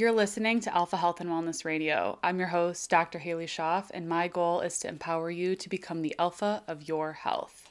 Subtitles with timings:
[0.00, 2.18] You're listening to Alpha Health and Wellness Radio.
[2.22, 3.18] I'm your host, Dr.
[3.18, 7.12] Halie Schoff, and my goal is to empower you to become the alpha of your
[7.12, 7.68] health.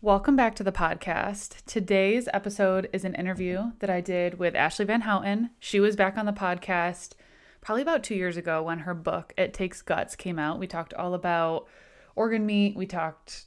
[0.00, 1.64] Welcome back to the podcast.
[1.66, 5.50] Today's episode is an interview that I did with Ashleigh VanHouten.
[5.58, 7.14] She was back on the podcast
[7.60, 10.58] probably about two years ago when her book, It Takes Guts, came out.
[10.58, 11.66] We talked all about
[12.16, 12.76] organ meat.
[12.76, 13.44] We talked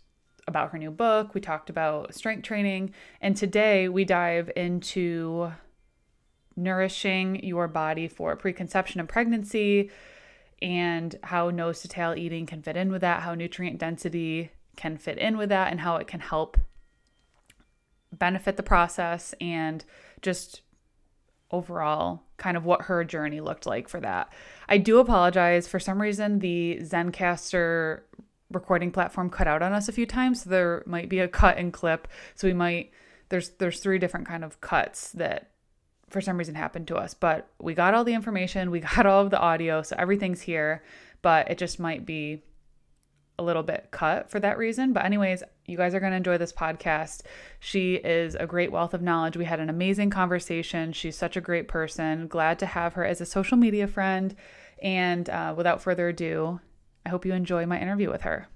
[0.47, 1.33] about her new book.
[1.33, 2.93] We talked about strength training.
[3.21, 5.51] And today we dive into
[6.55, 9.89] nourishing your body for preconception and pregnancy
[10.61, 14.97] and how nose to tail eating can fit in with that, how nutrient density can
[14.97, 16.57] fit in with that, and how it can help
[18.11, 19.83] benefit the process and
[20.21, 20.61] just
[21.53, 24.33] overall kind of what her journey looked like for that.
[24.67, 25.67] I do apologize.
[25.67, 28.01] For some reason, the Zencastr
[28.51, 30.43] recording platform cut out on us a few times.
[30.43, 32.07] So there might be a cut and clip.
[32.35, 32.91] So we might
[33.29, 35.51] there's there's three different kind of cuts that
[36.09, 37.13] for some reason happened to us.
[37.13, 40.83] But we got all the information, we got all of the audio, so everything's here.
[41.21, 42.43] But it just might be
[43.39, 44.93] a little bit cut for that reason.
[44.93, 47.21] But, anyways, you guys are going to enjoy this podcast.
[47.59, 49.37] She is a great wealth of knowledge.
[49.37, 50.93] We had an amazing conversation.
[50.93, 52.27] She's such a great person.
[52.27, 54.35] Glad to have her as a social media friend.
[54.81, 56.59] And uh, without further ado,
[57.05, 58.47] I hope you enjoy my interview with her.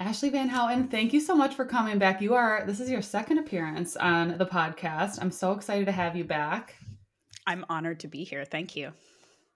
[0.00, 2.22] Ashleigh VanHouten, thank you so much for coming back.
[2.22, 5.18] You are, this is your second appearance on the podcast.
[5.20, 6.76] I'm so excited to have you back.
[7.46, 8.46] I'm honored to be here.
[8.46, 8.92] Thank you.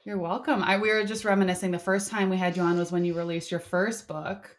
[0.04, 0.62] You're welcome.
[0.62, 1.70] I we were just reminiscing.
[1.70, 4.54] The first time we had you on was when you released your first book,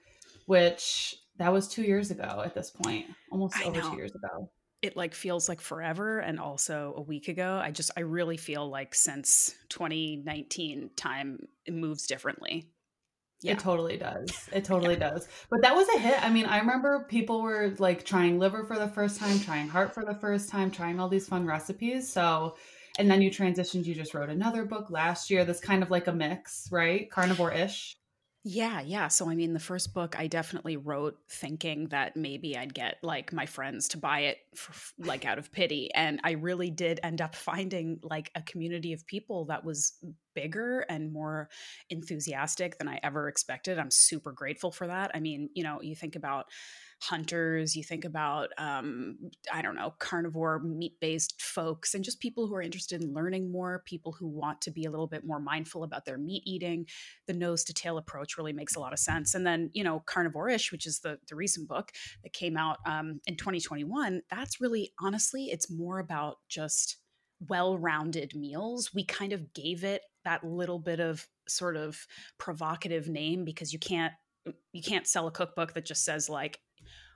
[0.48, 3.92] which that was two years ago at this point, almost I over know.
[3.92, 4.50] two years ago.
[4.82, 7.60] It like feels like forever, and also a week ago.
[7.62, 12.72] I just I really feel like since 2019, time moves differently.
[13.42, 13.52] Yeah.
[13.52, 14.50] It totally does.
[14.52, 15.12] It totally yeah.
[15.12, 15.28] does.
[15.52, 16.24] But that was a hit.
[16.24, 19.94] I mean, I remember people were like trying liver for the first time, trying heart
[19.94, 22.12] for the first time, trying all these fun recipes.
[22.12, 22.56] So
[22.98, 26.08] and then you transitioned, you just wrote another book last year that's kind of like
[26.08, 27.10] a mix, right?
[27.10, 27.98] Carnivore ish.
[28.48, 29.08] Yeah, yeah.
[29.08, 33.34] So, I mean, the first book I definitely wrote thinking that maybe I'd get like
[33.34, 35.90] my friends to buy it, for, like out of pity.
[35.96, 39.94] And I really did end up finding like a community of people that was
[40.36, 41.50] bigger and more
[41.90, 43.80] enthusiastic than I ever expected.
[43.80, 45.10] I'm super grateful for that.
[45.16, 46.46] I mean, you know, you think about
[47.10, 49.18] hunters, you think about, um,
[49.52, 53.52] I don't know, carnivore, meat based folks, and just people who are interested in learning
[53.52, 56.86] more, people who want to be a little bit more mindful about their meat eating.
[57.28, 59.36] The nose to tail approach really makes a lot of sense.
[59.36, 61.92] And then, you know, Carnivore ish, which is the, the recent book
[62.24, 66.98] that came out um, in 2021, that's really, honestly, it's more about just
[67.48, 68.94] well rounded meals.
[68.94, 72.06] We kind of gave it that little bit of sort of
[72.38, 74.14] provocative name because you can't
[74.74, 76.60] you can't sell a cookbook that just says like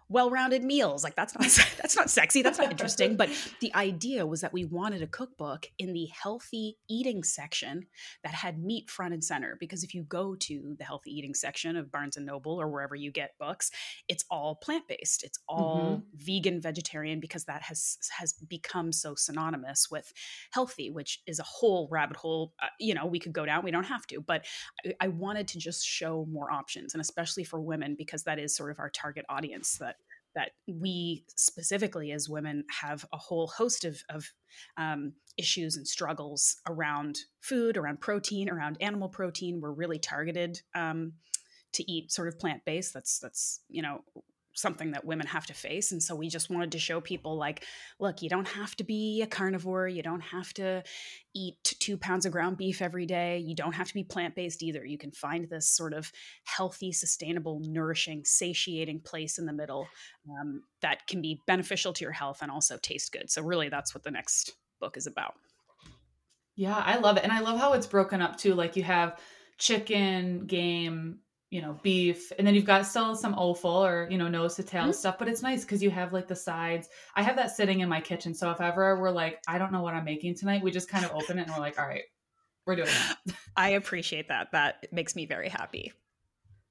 [0.10, 1.04] well-rounded meals.
[1.04, 1.44] Like that's not
[1.78, 3.16] that's not sexy that's not interesting.
[3.16, 3.30] But
[3.62, 7.86] the idea was that we wanted a cookbook in the healthy eating section
[8.24, 9.56] that had meat front and center.
[9.60, 12.96] Because if you go to the healthy eating section of Barnes and Noble or wherever
[12.96, 13.72] you get books
[14.08, 15.24] it's all plant-based.
[15.24, 16.18] It's all mm-hmm.
[16.18, 20.12] vegan vegetarian because that has has become so synonymous with
[20.52, 22.54] healthy which is a whole rabbit hole.
[22.62, 24.22] Uh, you know we could go down we don't have to.
[24.22, 24.46] But
[24.86, 28.56] I, I wanted to just show more options and especially for women because that is
[28.56, 29.98] sort of our target audience that
[30.36, 34.26] that we specifically as women have a whole host of, of
[34.78, 39.60] um, issues and struggles around food, around protein, around animal protein.
[39.62, 41.14] We're really targeted um,
[41.74, 42.94] to eat sort of plant based.
[42.94, 44.04] That's that's you know
[44.54, 47.64] something that women have to face and so we just wanted to show people like
[48.00, 50.84] look you don't have to be a carnivore you don't have to
[51.34, 54.86] eat two pounds of ground beef every day you don't have to be plant-based either
[54.86, 56.12] you can find this sort of
[56.44, 59.88] healthy sustainable nourishing satiating place in the middle
[60.30, 63.30] um, that can be beneficial to your health and also taste good.
[63.30, 65.36] So really that's what the next book is about.
[66.56, 69.18] Yeah i love it and i love how it's broken up too like you have
[69.58, 71.20] chicken game
[71.50, 74.64] you know, beef, and then you've got still some offal or you know nose to
[74.64, 74.92] tail mm-hmm.
[74.92, 75.18] stuff.
[75.18, 76.90] But it's nice because you have like the sides.
[77.16, 79.82] I have that sitting in my kitchen, so if ever we're like, I don't know
[79.82, 82.04] what I'm making tonight, we just kind of open it and we're like, all right,
[82.66, 83.18] we're doing that.
[83.58, 84.52] I appreciate that.
[84.52, 85.92] That makes me very happy.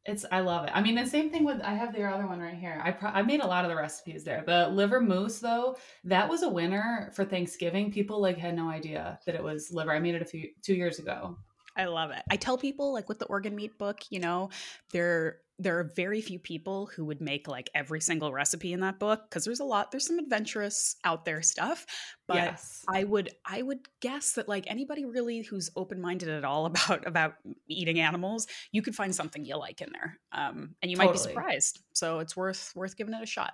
[0.04, 0.70] It's I love it.
[0.72, 2.80] I mean, the same thing with I have the other one right here.
[2.82, 4.42] I pro- I made a lot of the recipes there.
[4.46, 7.92] The liver mousse though, that was a winner for Thanksgiving.
[7.92, 9.92] People like had no idea that it was liver.
[9.92, 11.36] I made it a few two years ago.
[11.78, 12.22] I love it.
[12.30, 14.50] I tell people like with the organ meat book, you know,
[14.92, 18.98] there there are very few people who would make like every single recipe in that
[18.98, 21.84] book because there's a lot there's some adventurous out there stuff
[22.26, 22.84] but yes.
[22.88, 27.34] i would i would guess that like anybody really who's open-minded at all about about
[27.66, 31.06] eating animals you could find something you like in there um, and you totally.
[31.06, 33.52] might be surprised so it's worth worth giving it a shot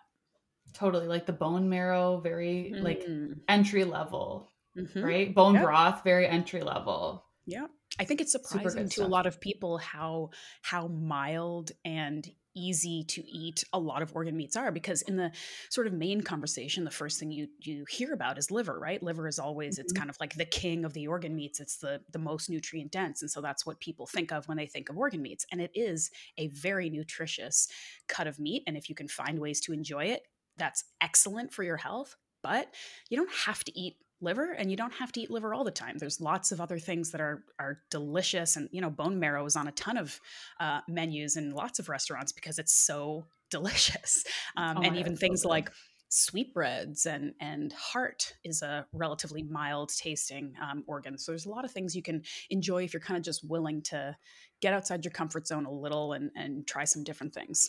[0.73, 2.82] totally like the bone marrow very mm.
[2.82, 3.06] like
[3.49, 5.03] entry level mm-hmm.
[5.03, 5.65] right bone yep.
[5.65, 7.67] broth very entry level yeah
[7.99, 9.06] I think it's surprising to stuff.
[9.06, 10.31] a lot of people how
[10.62, 15.32] how mild and easy to eat a lot of organ meats are because in the
[15.70, 19.26] sort of main conversation the first thing you you hear about is liver right liver
[19.26, 19.82] is always mm-hmm.
[19.82, 22.93] it's kind of like the king of the organ meats it's the the most nutrient
[22.93, 25.61] dense and so that's what people think of when they think of organ meats and
[25.61, 27.69] it is a very nutritious
[28.08, 30.23] cut of meat and if you can find ways to enjoy it
[30.56, 32.73] that's excellent for your health but
[33.08, 35.71] you don't have to eat liver and you don't have to eat liver all the
[35.71, 35.99] time.
[35.99, 39.56] There's lots of other things that are are delicious and you know bone marrow is
[39.56, 40.19] on a ton of
[40.59, 44.25] uh, menus in lots of restaurants because it's so delicious.
[44.56, 45.71] Um, oh and even things so like
[46.09, 51.19] sweetbreads and and heart is a relatively mild tasting um, organ.
[51.19, 53.82] So there's a lot of things you can enjoy if you're kind of just willing
[53.82, 54.17] to
[54.61, 57.69] get outside your comfort zone a little and and try some different things.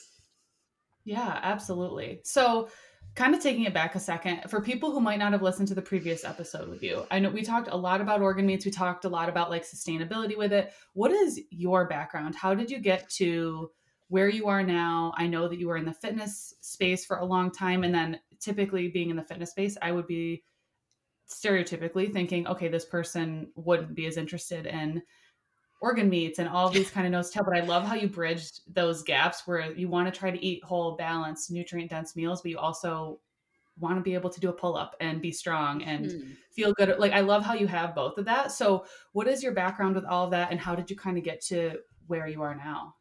[1.04, 2.22] Yeah absolutely.
[2.24, 2.70] So
[3.16, 5.76] kind of taking it back a second for people who might not have listened to
[5.76, 8.72] the previous episode with you i know we talked a lot about organ meats we
[8.72, 10.74] talked a lot about like sustainability with it.
[10.94, 12.36] What is your background?
[12.36, 13.72] How did you get to
[14.08, 15.14] where you are now?
[15.18, 18.20] I know that you were in the fitness space for a long time and then
[18.40, 20.44] typically being in the fitness space i would be
[21.28, 25.02] stereotypically thinking okay this person wouldn't be as interested in
[25.82, 27.44] organ meats and all these kind of nose tail.
[27.44, 30.64] But I love how you bridged those gaps where you want to try to eat
[30.64, 33.20] whole, balanced, nutrient dense meals, but you also
[33.80, 36.36] want to be able to do a pull up and be strong and mm.
[36.52, 36.98] feel good.
[36.98, 38.52] Like I love how you have both of that.
[38.52, 41.24] So, what is your background with all of that, and how did you kind of
[41.24, 42.96] get to where you are now?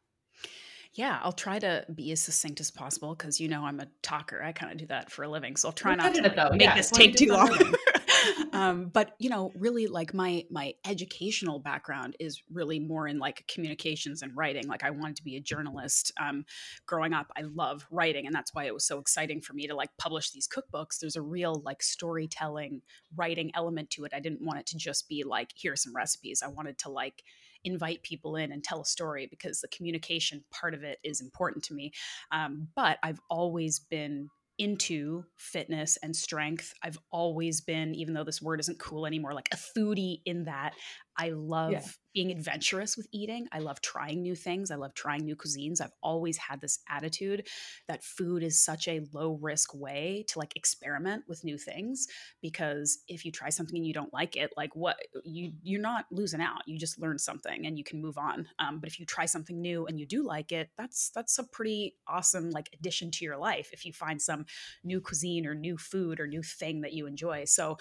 [0.94, 4.42] Yeah, I'll try to be as succinct as possible because you know I'm a talker.
[4.42, 6.60] I kind of do that for a living, so I'll try not to like, make
[6.60, 7.50] yeah, this take too long.
[8.52, 13.46] um, but you know, really, like my my educational background is really more in like
[13.46, 14.66] communications and writing.
[14.66, 16.12] Like I wanted to be a journalist.
[16.20, 16.44] Um,
[16.86, 19.74] growing up, I love writing, and that's why it was so exciting for me to
[19.74, 20.98] like publish these cookbooks.
[21.00, 22.82] There's a real like storytelling,
[23.16, 24.12] writing element to it.
[24.14, 26.42] I didn't want it to just be like here's some recipes.
[26.44, 27.22] I wanted to like
[27.64, 31.64] invite people in and tell a story because the communication part of it is important
[31.64, 31.92] to me.
[32.30, 34.28] Um, but I've always been
[34.58, 36.74] into fitness and strength.
[36.82, 40.74] I've always been, even though this word isn't cool anymore, like a foodie in that
[41.18, 41.82] I love yeah.
[42.14, 43.48] Being adventurous with eating.
[43.52, 44.70] I love trying new things.
[44.70, 45.80] I love trying new cuisines.
[45.80, 47.48] I've always had this attitude
[47.88, 52.06] that food is such a low risk way to like experiment with new things
[52.40, 56.06] because if you try something and you don't like it, like what you you're not
[56.10, 56.62] losing out.
[56.66, 58.46] You just learn something and you can move on.
[58.58, 61.44] Um, but if you try something new and you do like it, that's that's a
[61.44, 64.46] pretty awesome like addition to your life if you find some
[64.84, 67.44] new cuisine or new food or new thing that you enjoy.
[67.44, 67.76] So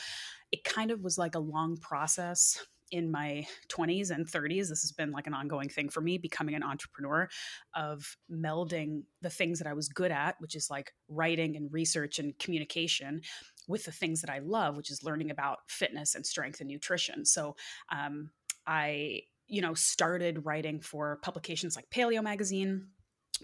[0.52, 2.64] it kind of was like a long process
[2.94, 6.54] in my 20s and 30s this has been like an ongoing thing for me becoming
[6.54, 7.28] an entrepreneur
[7.76, 12.20] of melding the things that i was good at which is like writing and research
[12.20, 13.20] and communication
[13.68, 17.26] with the things that i love which is learning about fitness and strength and nutrition.
[17.26, 17.56] So
[17.92, 18.30] um,
[18.68, 22.88] i you know started writing for publications like paleo magazine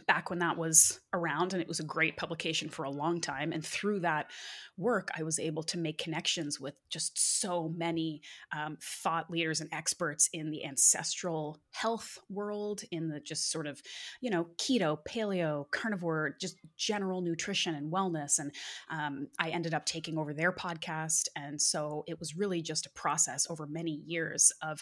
[0.07, 3.51] back when that was around and it was a great publication for a long time.
[3.51, 4.29] And through that
[4.79, 8.21] work i was able to make connections with just so many
[8.57, 13.81] um, thought leaders and experts in the ancestral health world in the just sort of
[14.21, 18.39] you know keto paleo carnivore just general nutrition and wellness.
[18.39, 18.51] And
[18.89, 21.27] um, i ended up taking over their podcast.
[21.35, 24.81] And so it was really just a process over many years of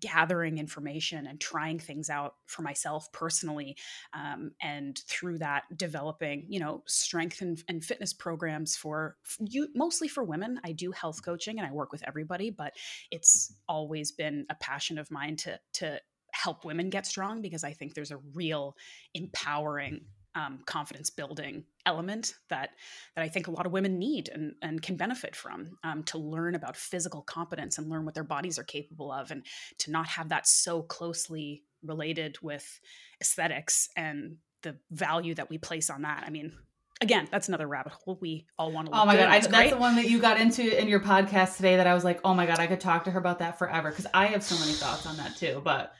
[0.00, 3.76] gathering information and trying things out for myself personally
[4.12, 10.08] um, and through that developing you know strength and, and fitness programs for you mostly
[10.08, 10.60] for women.
[10.64, 12.74] I do health coaching and i work with everybody but
[13.10, 16.00] it's always been a passion of mine to to
[16.32, 18.76] help women get strong because i think there's a real
[19.14, 20.04] empowering
[20.38, 22.70] um, confidence building element that
[23.16, 26.18] that I think a lot of women need and, and can benefit from um, to
[26.18, 29.44] learn about physical competence and learn what their bodies are capable of and
[29.78, 32.80] to not have that so closely related with
[33.20, 36.22] aesthetics and the value that we place on that.
[36.24, 36.52] I mean,
[37.00, 38.92] again, that's another rabbit hole we all want to.
[38.92, 39.02] Look at.
[39.02, 41.76] Oh my god, I, that's the one that you got into in your podcast today.
[41.76, 43.90] That I was like, oh my god, I could talk to her about that forever
[43.90, 45.60] because I have so many thoughts on that too.
[45.64, 45.92] But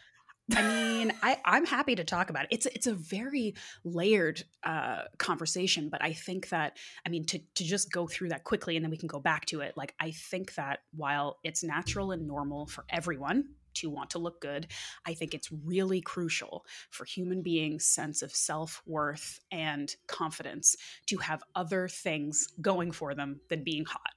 [0.57, 2.49] I mean, I, I'm happy to talk about it.
[2.51, 7.65] It's it's a very layered uh, conversation, but I think that I mean to to
[7.65, 9.77] just go through that quickly and then we can go back to it.
[9.77, 14.41] Like I think that while it's natural and normal for everyone to want to look
[14.41, 14.67] good.
[15.07, 20.75] I think it's really crucial for human beings' sense of self worth and confidence
[21.07, 24.15] to have other things going for them than being hot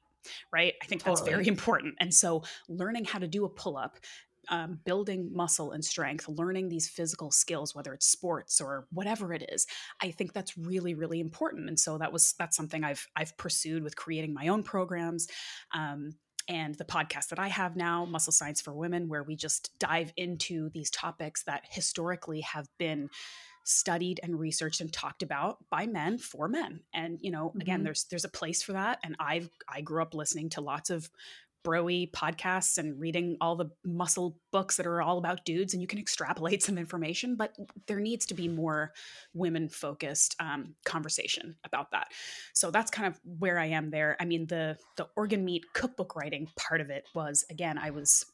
[0.54, 0.76] right?
[0.82, 1.36] I think that's totally.
[1.36, 1.96] very important.
[2.00, 3.98] And so, learning how to do a pull up,
[4.50, 9.50] um, building muscle and strength, learning these physical skills, whether it's sports or whatever it
[9.52, 9.68] is,
[10.02, 11.68] I think that's really, really important.
[11.68, 15.28] And so that was that's something I've I've pursued with creating my own programs.
[15.74, 16.16] Um,
[16.48, 20.12] and the podcast that I have now, Muscle Science for Women, where we just dive
[20.18, 23.10] into these topics that historically have been
[23.64, 27.86] studied and researched and talked about by men for men and you know again mm-hmm.
[27.86, 31.10] there's there's a place for that and i've i grew up listening to lots of
[31.64, 35.88] broy podcasts and reading all the muscle books that are all about dudes and you
[35.88, 37.56] can extrapolate some information but
[37.88, 38.92] there needs to be more
[39.34, 42.08] women focused um, conversation about that.
[42.54, 44.18] So that's kind of where i am there.
[44.20, 48.26] I mean the the organ meat cookbook writing part of it was again i was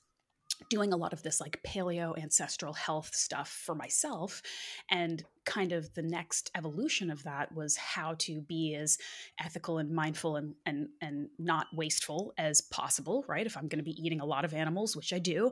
[0.70, 4.42] doing a lot of this like paleo ancestral health stuff for myself
[4.90, 8.98] and kind of the next evolution of that was how to be as
[9.40, 13.46] ethical and mindful and and and not wasteful as possible right?
[13.46, 15.52] If i'm going to be eating a lot of animals which i do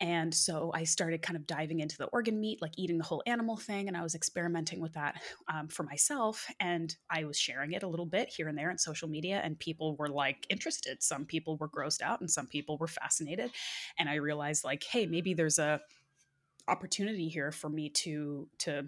[0.00, 3.22] and so I started kind of diving into the organ meat, like eating the whole
[3.26, 3.88] animal thing.
[3.88, 5.20] And I was experimenting with that
[5.52, 6.46] um, for myself.
[6.60, 9.40] And I was sharing it a little bit here and there on social media.
[9.42, 11.02] And people were like interested.
[11.02, 13.50] Some people were grossed out and some people were fascinated.
[13.98, 15.80] And I realized, like, hey, maybe there's a
[16.68, 18.84] opportunity here for me to, to,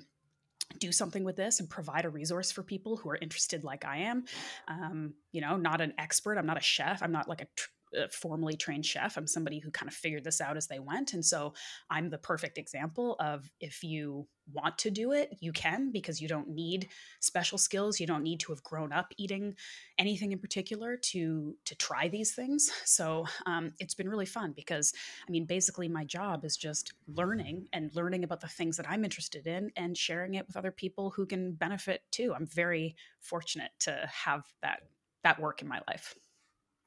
[0.79, 3.97] do something with this and provide a resource for people who are interested like i
[3.97, 4.25] am
[4.69, 7.71] um, you know not an expert i'm not a chef i'm not like a tr-
[7.95, 9.17] a formally trained chef.
[9.17, 11.13] I'm somebody who kind of figured this out as they went.
[11.13, 11.55] And so
[11.89, 16.29] I'm the perfect example of if you want to do it, you can because you
[16.29, 16.89] don't need
[17.21, 18.01] special skills.
[18.01, 19.55] You don't need to have grown up eating
[19.99, 22.71] anything in particular to to try these things.
[22.85, 24.93] So um, it's been really fun because
[25.27, 29.05] I mean, basically, my job is just learning and learning about the things that I'm
[29.05, 32.35] interested in and sharing it with other people who can benefit too.
[32.35, 34.81] I'm very fortunate to have that
[35.23, 36.15] that work in my life.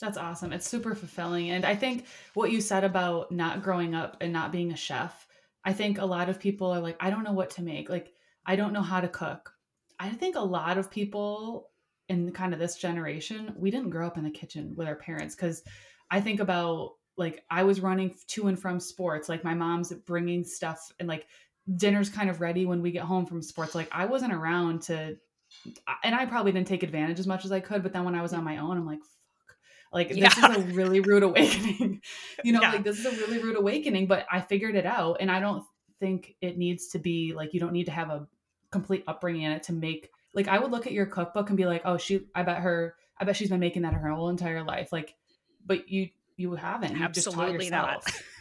[0.04, 0.52] That's awesome.
[0.52, 1.52] It's super fulfilling.
[1.52, 5.26] And I think what you said about not growing up and not being a chef,
[5.64, 7.90] I think a lot of people are like, I don't know what to make.
[7.90, 8.12] Like,
[8.46, 9.54] I don't know how to cook.
[10.02, 11.70] I think a lot of people
[12.10, 15.36] in kind of this generation, we didn't grow up in the kitchen with our parents
[15.36, 15.64] because
[16.12, 20.44] I think about like I was running to and from sports, like my mom's bringing
[20.44, 21.28] stuff and like
[21.78, 23.74] dinner's kind of ready when we get home from sports.
[23.74, 25.16] Like I wasn't around to,
[26.04, 27.84] and I probably didn't take advantage as much as I could.
[27.84, 29.00] But then when I was on my own, I'm like,
[29.94, 30.30] like yeah.
[30.30, 32.02] this is a really rude awakening.
[32.44, 32.72] you know, yeah.
[32.72, 35.64] like this is a really rude awakening, but I figured it out and I don't
[36.00, 38.28] think it needs to be like you don't need to have a
[38.72, 41.66] complete upbringing in it to make like I would look at your cookbook and be
[41.66, 44.64] like, "Oh, she I bet her I bet she's been making that her whole entire
[44.64, 45.16] life." Like
[45.66, 46.98] but you you haven't.
[46.98, 48.04] You Absolutely not.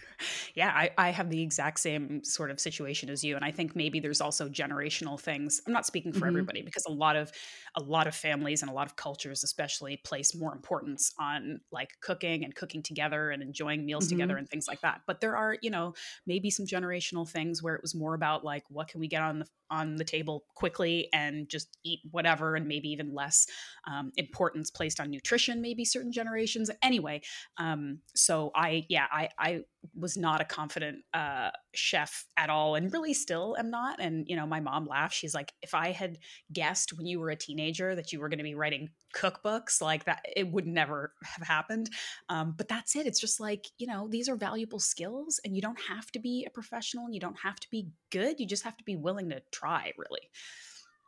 [0.54, 3.36] yeah, I, I have the exact same sort of situation as you.
[3.36, 5.60] And I think maybe there's also generational things.
[5.66, 6.28] I'm not speaking for mm-hmm.
[6.28, 7.32] everybody because a lot of
[7.76, 11.90] a lot of families and a lot of cultures especially place more importance on like
[12.00, 14.16] cooking and cooking together and enjoying meals mm-hmm.
[14.16, 15.00] together and things like that.
[15.06, 15.94] But there are, you know,
[16.26, 19.40] maybe some generational things where it was more about like what can we get on
[19.40, 23.46] the on the table quickly and just eat whatever and maybe even less
[23.90, 27.20] um, importance placed on nutrition maybe certain generations anyway
[27.56, 29.60] um, so i yeah i i
[29.94, 34.36] was not a confident uh, chef at all and really still am not and you
[34.36, 36.18] know my mom laughed she's like if i had
[36.52, 40.04] guessed when you were a teenager that you were going to be writing cookbooks like
[40.04, 41.90] that it would never have happened.
[42.28, 43.06] Um, but that's it.
[43.06, 46.44] It's just like you know these are valuable skills and you don't have to be
[46.46, 48.40] a professional and you don't have to be good.
[48.40, 50.30] You just have to be willing to try really.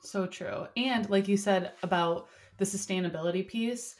[0.03, 0.67] So true.
[0.77, 2.29] And like you said about
[2.59, 3.97] the sustainability piece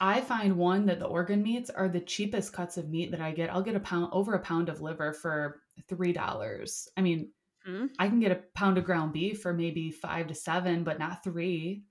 [0.00, 3.32] I find one that the organ meats are the cheapest cuts of meat that I
[3.32, 3.52] get.
[3.52, 6.88] I'll get a pound over a pound of liver for three dollars.
[6.96, 7.30] I mean,
[7.68, 7.86] mm-hmm.
[7.98, 11.24] I can get a pound of ground beef for maybe five to seven, but not
[11.24, 11.82] three.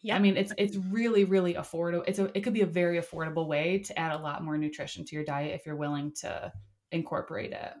[0.00, 2.04] Yeah, I mean it's it's really really affordable.
[2.06, 5.04] It's a it could be a very affordable way to add a lot more nutrition
[5.04, 6.52] to your diet if you're willing to
[6.92, 7.72] incorporate it.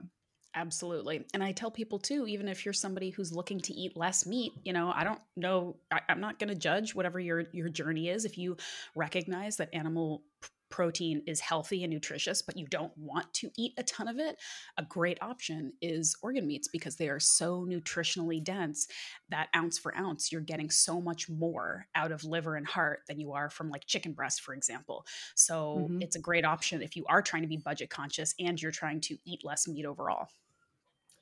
[0.56, 1.24] Absolutely.
[1.34, 4.52] And I tell people too, even if you're somebody who's looking to eat less meat,
[4.64, 8.08] you know, I don't know, I, am not going to judge whatever your, your journey
[8.08, 8.24] is.
[8.24, 8.56] If you
[8.94, 10.22] recognize that animal
[10.70, 14.36] protein is healthy and nutritious, but you don't want to eat a ton of it,
[14.76, 18.88] a great option is organ meats because they are so nutritionally dense
[19.28, 23.20] that ounce for ounce, you're getting so much more out of liver and heart than
[23.20, 25.04] you are from like chicken breast, for example.
[25.34, 26.02] So mm-hmm.
[26.02, 29.00] it's a great option if you are trying to be budget conscious and you're trying
[29.02, 30.28] to eat less meat overall.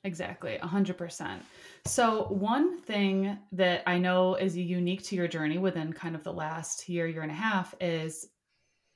[0.05, 1.39] Exactly, 100%.
[1.85, 6.33] So, one thing that I know is unique to your journey within kind of the
[6.33, 8.27] last year, year and a half is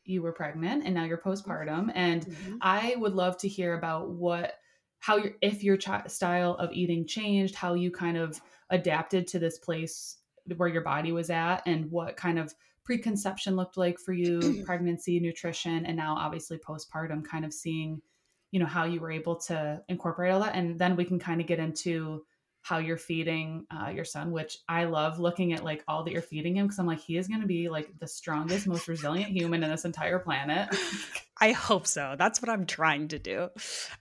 [0.04, 1.92] you were pregnant and now you're postpartum.
[1.94, 2.56] And mm-hmm.
[2.62, 4.54] I would love to hear about what,
[5.00, 9.40] how your, if your ch- style of eating changed, how you kind of adapted to
[9.40, 10.18] this place
[10.56, 15.20] where your body was at, and what kind of preconception looked like for you, pregnancy,
[15.20, 18.02] nutrition, and now obviously postpartum, kind of seeing,
[18.51, 20.56] you know, how you were able to incorporate all that.
[20.56, 22.24] And then we can kind of get into
[22.68, 26.22] how you're feeding uh, your son, which I love looking at like all that you're
[26.22, 29.32] feeding him because I'm like, he is going to be like the strongest, most resilient
[29.32, 30.68] human in this entire planet.
[31.39, 32.16] I hope so.
[32.18, 33.50] That's what I'm trying to do.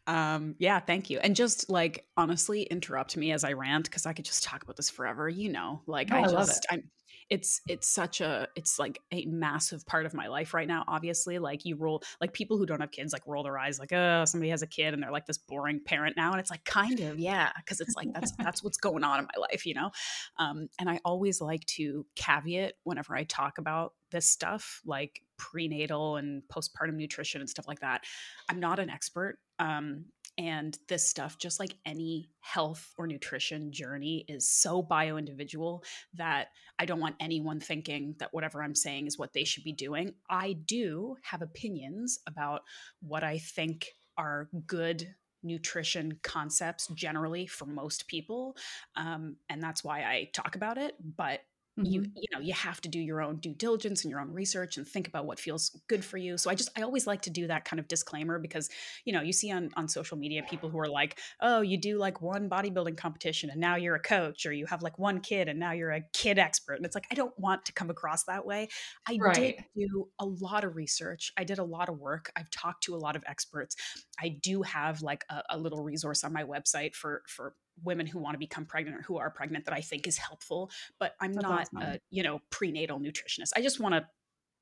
[0.09, 1.19] Um, yeah, thank you.
[1.19, 4.77] And just like honestly, interrupt me as I rant because I could just talk about
[4.77, 5.29] this forever.
[5.29, 6.91] You know, like no, I, I just, I'm,
[7.29, 11.39] it's it's such a it's like a massive part of my life right now obviously
[11.39, 14.25] like you roll like people who don't have kids like roll their eyes like oh
[14.25, 17.01] somebody has a kid and they're like this boring parent now and it's like kind
[17.01, 19.91] of yeah because it's like that's that's what's going on in my life you know?
[20.39, 26.17] Um, and i always like to caveat whenever i talk about this stuff like prenatal
[26.17, 28.05] and postpartum nutrition and stuff like that
[28.49, 30.05] i'm not an expert um,
[30.39, 35.83] and this stuff, just like any health or nutrition journey, is so bio individual
[36.15, 39.73] that I don't want anyone thinking that whatever I'm saying is what they should be
[39.73, 40.15] doing.
[40.29, 42.63] I do have opinions about
[43.01, 43.89] what I think
[44.19, 48.57] are good nutrition concepts generally for most people.
[48.97, 50.95] Um, and that's why I talk about it.
[51.17, 51.41] But
[51.79, 51.93] Mm-hmm.
[51.93, 54.79] you you know you have to do your own due diligence and your own research
[54.79, 56.39] and think about what feels good for you.
[56.39, 58.71] So i just i always like to do that kind of disclaimer because
[59.05, 61.99] you know you see on on social media people who are like oh you do
[61.99, 65.49] like one bodybuilding competition and now you're a coach or you have like one kid
[65.49, 66.77] and now you're a kid expert.
[66.77, 68.69] And it's like i don't want to come across that way.
[69.07, 69.35] I right.
[69.35, 71.31] did do a lot of research.
[71.37, 72.33] I did a lot of work.
[72.35, 73.77] I've talked to a lot of experts.
[74.19, 78.19] I do have like a, a little resource on my website for for women who
[78.19, 80.71] want to become pregnant or who are pregnant that I think is helpful.
[80.99, 81.79] But I'm That's not awesome.
[81.79, 83.53] a you know prenatal nutritionist.
[83.57, 84.07] I just want to,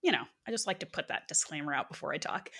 [0.02, 2.50] you know, I just like to put that disclaimer out before I talk.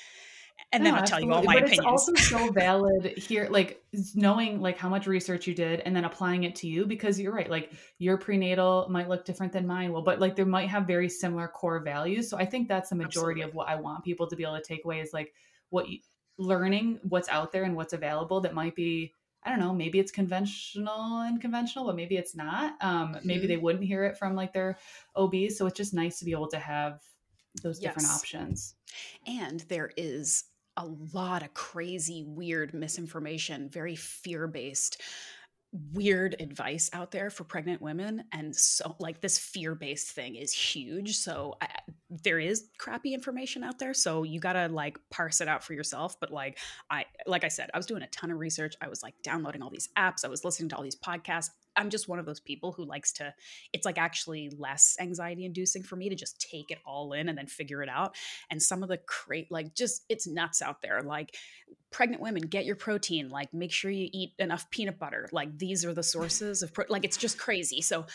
[0.73, 1.79] And then I'll tell you all my but opinions.
[1.79, 3.83] It's also so valid here, like
[4.15, 7.35] knowing like how much research you did and then applying it to you because you're
[7.35, 7.51] right.
[7.51, 11.09] Like your prenatal might look different than mine will, but like there might have very
[11.09, 12.29] similar core values.
[12.29, 13.51] So I think that's the majority Absolutely.
[13.51, 15.33] of what I want people to be able to take away is like
[15.71, 15.99] what you,
[16.39, 19.13] learning what's out there and what's available that might be
[19.45, 22.75] I don't know, maybe it's conventional and conventional, but maybe it's not.
[22.81, 23.27] Um, mm-hmm.
[23.27, 24.79] Maybe they wouldn't hear it from like their
[25.17, 25.35] OB.
[25.51, 27.03] So it's just nice to be able to have
[27.63, 27.95] those yes.
[27.95, 28.75] different options.
[29.27, 30.45] And there is
[30.77, 35.01] a lot of crazy, weird misinformation, very fear based
[35.93, 41.17] weird advice out there for pregnant women and so like this fear-based thing is huge
[41.17, 41.67] so I,
[42.23, 45.73] there is crappy information out there so you got to like parse it out for
[45.73, 46.59] yourself but like
[46.91, 49.63] i like i said i was doing a ton of research i was like downloading
[49.63, 52.41] all these apps i was listening to all these podcasts I'm just one of those
[52.41, 53.35] people who likes to,
[53.73, 57.37] it's like actually less anxiety inducing for me to just take it all in and
[57.37, 58.15] then figure it out.
[58.51, 61.03] And some of the crate, like just, it's nuts out there.
[61.03, 61.37] Like
[61.91, 65.29] pregnant women, get your protein, like make sure you eat enough peanut butter.
[65.33, 67.81] Like these are the sources of, pro- like it's just crazy.
[67.81, 68.07] So,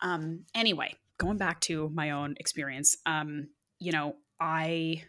[0.00, 3.48] um, anyway, going back to my own experience, um,
[3.78, 5.04] you know, I,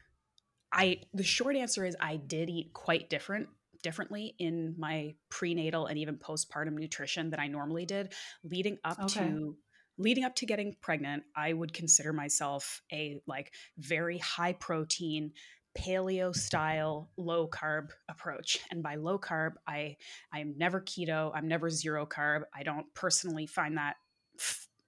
[0.71, 3.49] I, the short answer is I did eat quite different
[3.83, 8.13] differently in my prenatal and even postpartum nutrition than I normally did.
[8.43, 9.19] Leading up okay.
[9.19, 9.57] to
[9.99, 15.31] leading up to getting pregnant i would consider myself a like very high protein
[15.77, 18.59] paleo style low carb approach.
[18.71, 19.97] And by low carb i
[20.31, 22.43] i'm never keto i'm never zero carb.
[22.53, 23.95] I don't personally find that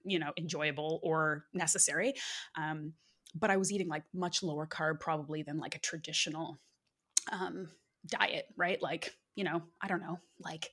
[0.04, 2.14] you know enjoyable or necessary.
[2.56, 2.92] Um,
[3.34, 6.58] but i was eating like much lower carb probably than like a traditional
[7.32, 7.68] um,
[8.06, 8.80] diet, right?
[8.80, 10.70] Like, you know, I don't know, like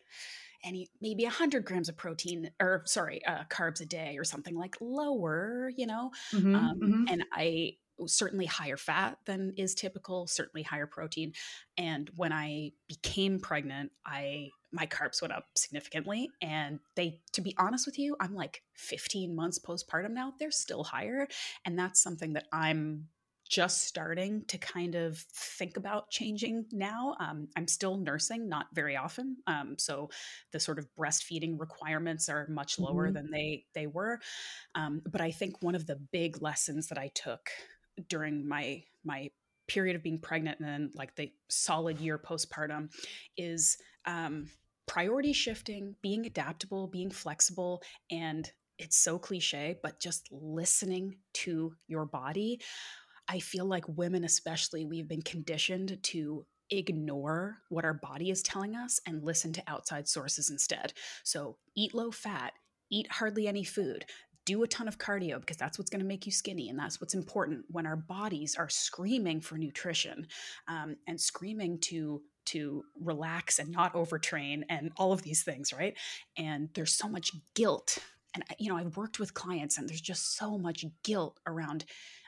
[0.63, 4.76] any maybe 100 grams of protein or sorry, uh, carbs a day or something like
[4.80, 6.12] lower, you know.
[6.32, 7.06] Mm-hmm, um, mm-hmm.
[7.10, 7.74] And I
[8.08, 11.34] certainly higher fat than is typical, certainly higher protein.
[11.78, 17.54] And when I became pregnant, I my carbs went up significantly and they to be
[17.60, 21.28] honest with you, I'm like 15 months postpartum now, they're still higher
[21.65, 23.08] and that's something that I'm
[23.54, 27.16] just starting to kind of think about changing now.
[27.20, 30.10] Um, I'm still nursing, not very often, um, so
[30.52, 33.13] the sort of breastfeeding requirements are much lower mm-hmm.
[33.13, 34.20] than they they were.
[34.74, 37.52] Um, but I think one of the big lessons that I took
[38.10, 39.30] during my my
[39.68, 42.89] period of being pregnant and then like the solid year postpartum
[43.38, 44.48] is um,
[44.88, 52.06] priority shifting, being adaptable, being flexible, and it's so cliche, but just listening to your
[52.06, 52.60] body
[53.34, 58.76] I feel like women, especially, we've been conditioned to ignore what our body is telling
[58.76, 60.93] us and listen to outside sources instead.
[61.24, 62.54] So eat low fat,
[62.91, 64.06] eat hardly any food.
[64.46, 67.00] do a ton of cardio because that's what's going to make you skinny and that's
[67.00, 70.28] what's important when our bodies are screaming for nutrition
[70.67, 75.96] um, and screaming to to relax and not overtrain and all of these things right
[76.38, 78.00] and there's so much guilt
[78.36, 81.86] and you know i've worked with clients and there's just so much guilt around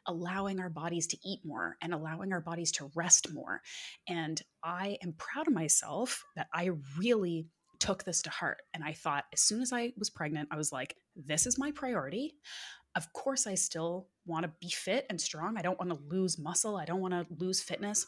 [0.07, 3.61] allowing our bodies to eat more and allowing our bodies to rest more
[4.07, 7.47] and i am proud of myself that i really
[7.79, 8.61] took this to heart.
[8.73, 11.71] And I thought, as soon as I was pregnant, I was like, this is my
[11.71, 12.33] priority.
[12.95, 15.57] Of course, I still want to be fit and strong.
[15.57, 16.77] I don't want to lose muscle.
[16.77, 18.05] I don't want to lose fitness,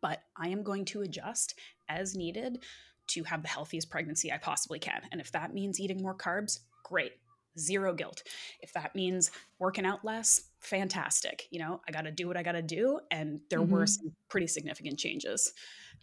[0.00, 1.54] but I am going to adjust
[1.88, 2.62] as needed
[3.08, 5.02] to have the healthiest pregnancy I possibly can.
[5.10, 7.12] And if that means eating more carbs, great.
[7.58, 8.22] Zero guilt.
[8.60, 11.46] If that means working out less, fantastic.
[11.50, 13.00] You know, I got to do what I got to do.
[13.10, 13.72] And there mm-hmm.
[13.72, 15.52] were some pretty significant changes.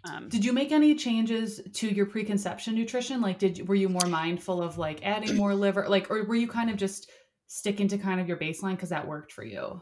[0.06, 3.22] Um, did you make any changes to your preconception nutrition?
[3.22, 6.48] Like, did were you more mindful of like adding more liver, like, or were you
[6.48, 7.10] kind of just
[7.48, 9.82] sticking to kind of your baseline because that worked for you?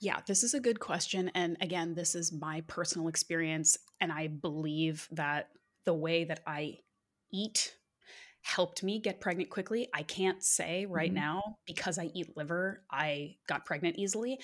[0.00, 4.26] Yeah, this is a good question, and again, this is my personal experience, and I
[4.26, 5.48] believe that
[5.86, 6.80] the way that I
[7.32, 7.74] eat
[8.44, 9.88] helped me get pregnant quickly.
[9.94, 11.14] I can't say right mm-hmm.
[11.14, 14.38] now because I eat liver, I got pregnant easily.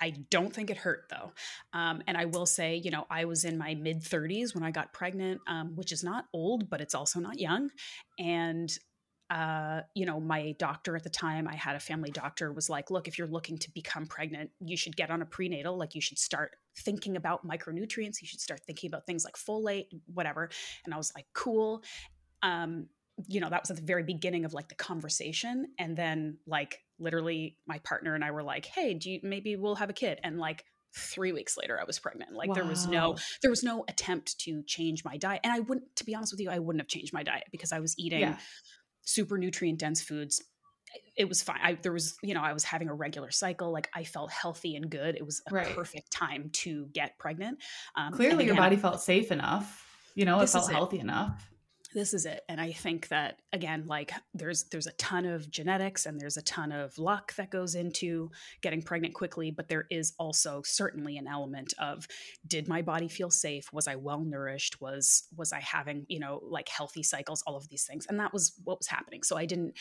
[0.00, 1.32] I don't think it hurt though.
[1.72, 4.70] Um, and I will say, you know, I was in my mid 30s when I
[4.70, 7.70] got pregnant, um, which is not old, but it's also not young.
[8.18, 8.72] And,
[9.28, 12.90] uh, you know, my doctor at the time, I had a family doctor, was like,
[12.90, 15.76] look, if you're looking to become pregnant, you should get on a prenatal.
[15.76, 18.20] Like, you should start thinking about micronutrients.
[18.20, 20.50] You should start thinking about things like folate, whatever.
[20.84, 21.82] And I was like, cool.
[22.42, 22.88] Um,
[23.28, 26.80] you know that was at the very beginning of like the conversation and then like
[26.98, 30.18] literally my partner and i were like hey do you maybe we'll have a kid
[30.24, 30.64] and like
[30.96, 32.54] three weeks later i was pregnant like wow.
[32.54, 36.04] there was no there was no attempt to change my diet and i wouldn't to
[36.04, 38.38] be honest with you i wouldn't have changed my diet because i was eating yeah.
[39.02, 40.42] super nutrient dense foods
[41.16, 43.90] it was fine I, there was you know i was having a regular cycle like
[43.94, 45.74] i felt healthy and good it was a right.
[45.74, 47.58] perfect time to get pregnant
[47.96, 51.02] um, clearly again, your body felt safe enough you know it felt healthy it.
[51.02, 51.50] enough
[51.94, 52.42] this is it.
[52.48, 56.42] And i think that again like there's there's a ton of genetics and there's a
[56.42, 58.30] ton of luck that goes into
[58.60, 62.06] getting pregnant quickly but there is also certainly an element of
[62.46, 63.72] did my body feel safe?
[63.72, 64.80] Was i well nourished?
[64.80, 67.42] Was was i having you know like healthy cycles?
[67.46, 68.06] All of these things.
[68.08, 69.22] And that was what was happening.
[69.22, 69.74] So i didn't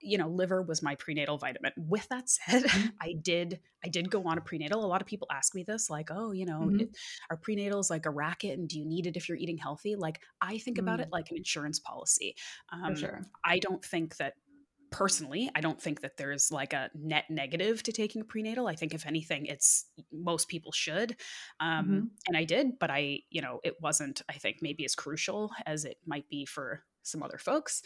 [0.00, 1.72] you know liver was my prenatal vitamin.
[1.76, 2.88] With that said mm-hmm.
[3.00, 4.84] i did i did go on a prenatal.
[4.84, 6.80] A lot of people ask me this like oh you know mm-hmm.
[6.80, 6.96] it,
[7.42, 8.58] prenatals like a racket?
[8.58, 9.96] And do you need it if you're eating healthy?
[9.96, 10.86] Like i think mm-hmm.
[10.86, 11.12] about it mm.
[11.12, 12.36] like an insurance policy.
[12.72, 13.22] Um, sure.
[13.44, 14.34] I don't think that
[14.90, 18.94] personally i don't think that there's like a net negative to taking prenatal i think
[18.94, 21.14] if anything it's most people should
[21.60, 22.06] um, mm-hmm.
[22.26, 25.84] and i did but i you know it wasn't i think maybe as crucial as
[25.84, 27.82] it might be for some other folks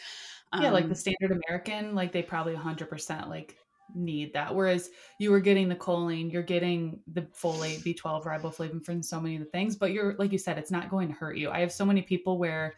[0.52, 3.56] um, yeah like the um, standard american like they probably 100% like
[3.94, 9.02] need that whereas you were getting the choline you're getting the folate b12 riboflavin from
[9.02, 11.36] so many of the things but you're like you said it's not going to hurt
[11.36, 12.74] you i have so many people where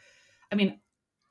[0.52, 0.80] I mean,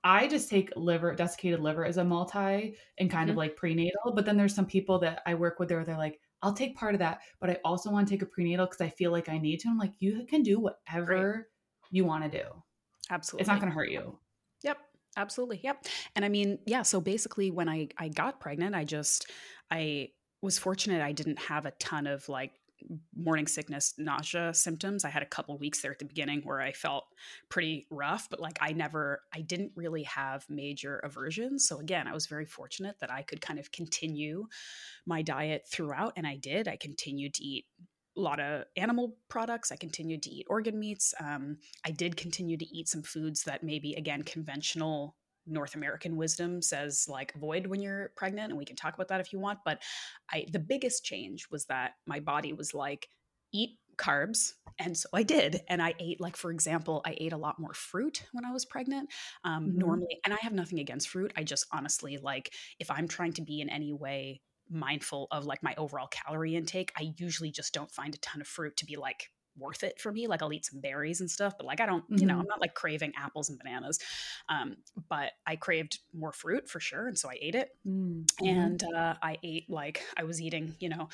[0.04, 3.30] I just take liver, desiccated liver as a multi and kind mm-hmm.
[3.32, 4.13] of like prenatal.
[4.13, 6.93] But then there's some people that I work with where they're like, I'll take part
[6.93, 9.38] of that, but I also want to take a prenatal because I feel like I
[9.38, 9.69] need to.
[9.69, 11.43] I'm like, you can do whatever right.
[11.89, 12.43] you want to do.
[13.10, 13.41] Absolutely.
[13.41, 14.19] It's not going to hurt you.
[14.63, 14.78] Yep.
[15.15, 15.62] Absolutely.
[15.63, 15.86] Yep.
[16.15, 16.82] And I mean, yeah.
[16.82, 19.30] So basically, when I I got pregnant, I just
[19.71, 20.10] I
[20.41, 21.02] was fortunate.
[21.02, 22.52] I didn't have a ton of like
[23.15, 25.06] morning sickness, nausea symptoms.
[25.06, 27.06] I had a couple weeks there at the beginning where I felt
[27.50, 31.67] pretty rough, but like I never, I didn't really have major aversions.
[31.67, 34.48] So again, I was very fortunate that I could kind of continue
[35.06, 36.67] my diet throughout, and I did.
[36.67, 37.65] I continued to eat
[38.15, 39.72] a lot of animal products.
[39.72, 41.13] I continued to eat organ meats.
[41.19, 46.62] Um, I did continue to eat some foods that maybe, again, conventional North American wisdom
[46.62, 49.60] says like avoid when you're pregnant and we can talk about that if you want
[49.65, 49.82] but
[50.32, 53.08] I the biggest change was that my body was like
[53.51, 57.38] eat carbs and so I did and I ate like for example I ate a
[57.38, 59.10] lot more fruit when I was pregnant
[59.43, 59.79] um mm-hmm.
[59.79, 63.41] normally and I have nothing against fruit I just honestly like if I'm trying to
[63.41, 67.91] be in any way mindful of like my overall calorie intake I usually just don't
[67.91, 70.28] find a ton of fruit to be like worth it for me.
[70.28, 72.18] Like I'll eat some berries and stuff, but like I don't, mm-hmm.
[72.18, 72.50] you know, I'm mm-hmm.
[72.50, 74.00] not like craving apples and bananas.
[74.50, 74.78] Um,
[75.10, 77.70] but I craved more fruit for sure, and so I ate it.
[77.88, 78.46] Mm-hmm.
[78.46, 81.10] And uh, I ate like I was eating, you know,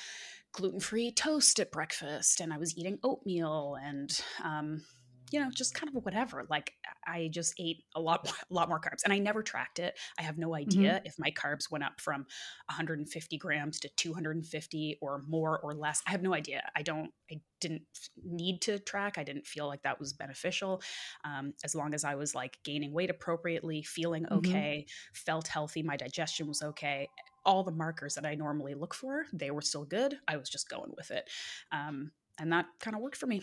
[0.52, 4.84] gluten free toast at breakfast, and I was eating oatmeal and um,
[5.32, 6.46] you know, just kind of whatever.
[6.50, 6.74] Like
[7.06, 9.98] I just ate a lot, a lot more carbs, and I never tracked it.
[10.18, 11.06] I have no idea mm-hmm.
[11.06, 12.22] if my carbs went up from
[12.68, 16.02] 150 grams to 250 or more or less.
[16.08, 16.64] I have no idea.
[16.76, 17.12] I don't.
[17.32, 17.84] I didn't
[18.24, 19.18] need to track.
[19.18, 20.82] I didn't feel like that was beneficial.
[21.24, 24.38] Um, as long as I was like gaining weight appropriately, feeling mm-hmm.
[24.38, 25.14] okay, mm-hmm.
[25.26, 27.10] felt healthy, my digestion was okay.
[27.46, 30.18] all the markers that I normally look for, they were still good.
[30.28, 31.30] I was just going with it.
[31.72, 33.42] Um, and that kind of worked for me.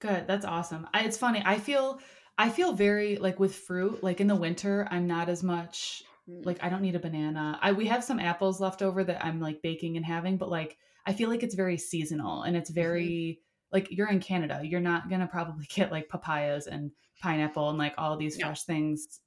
[0.00, 0.26] Good.
[0.26, 0.86] That's awesome.
[0.92, 1.42] I, it's funny.
[1.44, 2.00] I feel
[2.38, 6.44] I feel very like with fruit, like in the winter, I'm not as much mm.
[6.44, 7.58] like I don't need a banana.
[7.62, 10.76] I we have some apples left over that I'm like baking and having, but like
[11.06, 13.76] I feel like it's very seasonal and it's very mm-hmm.
[13.76, 14.60] like you're in Canada.
[14.62, 16.90] You're not gonna probably get like papayas and
[17.22, 19.20] pineapple and like all these fresh things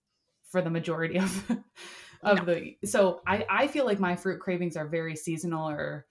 [0.52, 1.50] for the majority of
[2.22, 2.46] of no.
[2.46, 6.06] the so I I feel like my fruit cravings are very seasonal or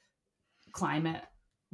[0.72, 1.22] climate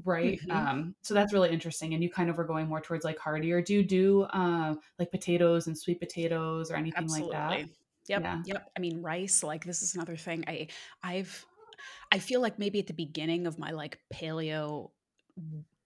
[0.02, 0.50] right mm-hmm.
[0.50, 3.62] um so that's really interesting and you kind of were going more towards like heartier
[3.62, 7.37] do you do uh, like potatoes and sweet potatoes or anything Absolutely.
[7.37, 7.68] like that
[8.09, 8.42] yep yeah.
[8.44, 10.66] yep i mean rice like this is another thing i
[11.02, 11.46] i've
[12.11, 14.90] i feel like maybe at the beginning of my like paleo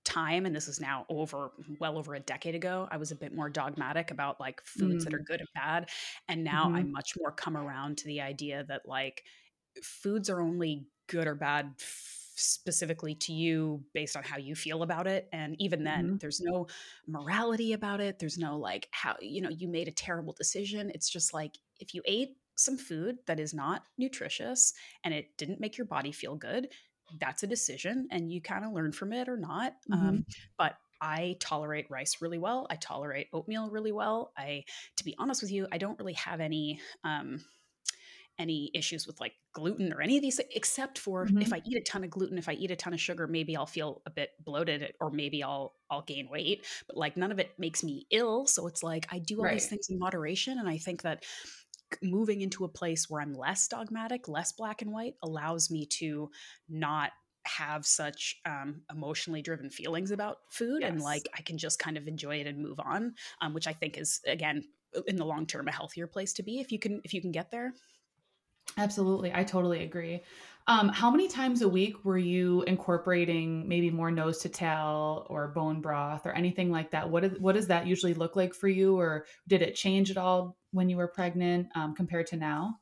[0.04, 3.34] time and this is now over well over a decade ago i was a bit
[3.34, 5.10] more dogmatic about like foods mm.
[5.10, 5.26] that are mm.
[5.26, 5.90] good and bad
[6.28, 6.76] and now mm-hmm.
[6.76, 9.22] i much more come around to the idea that like
[9.82, 11.74] foods are only good or bad
[12.38, 16.16] specifically to you based on how you feel about it and even then mm-hmm.
[16.18, 16.66] there's no
[17.06, 21.10] morality about it there's no like how you know you made a terrible decision it's
[21.10, 24.72] just like if you ate some food that is not nutritious
[25.04, 26.68] and it didn't make your body feel good
[27.18, 30.08] that's a decision and you kind of learn from it or not um, mm-hmm.
[30.08, 32.66] um, but I tolerate rice really well.
[32.70, 34.32] I tolerate oatmeal really well.
[34.36, 34.64] I,
[34.96, 37.40] to be honest with you, I don't really have any um,
[38.38, 41.42] any issues with like gluten or any of these except for mm-hmm.
[41.42, 43.56] if i eat a ton of gluten if i eat a ton of sugar maybe
[43.56, 47.38] i'll feel a bit bloated or maybe i'll i'll gain weight but like none of
[47.38, 49.54] it makes me ill so it's like i do all right.
[49.54, 51.24] these things in moderation and i think that
[52.02, 56.30] moving into a place where i'm less dogmatic less black and white allows me to
[56.68, 57.12] not
[57.46, 60.90] have such um, emotionally driven feelings about food yes.
[60.90, 63.72] and like i can just kind of enjoy it and move on um, which i
[63.72, 64.62] think is again
[65.06, 67.32] in the long term a healthier place to be if you can if you can
[67.32, 67.72] get there
[68.76, 69.32] Absolutely.
[69.34, 70.22] I totally agree.
[70.66, 75.48] Um, how many times a week were you incorporating maybe more nose to tail or
[75.48, 77.08] bone broth or anything like that?
[77.08, 78.94] What, is, what does that usually look like for you?
[78.98, 82.80] Or did it change at all when you were pregnant um, compared to now?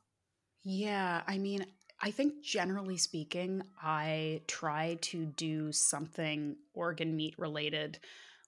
[0.63, 1.21] Yeah.
[1.25, 1.65] I mean,
[2.01, 7.99] I think generally speaking, I try to do something organ meat related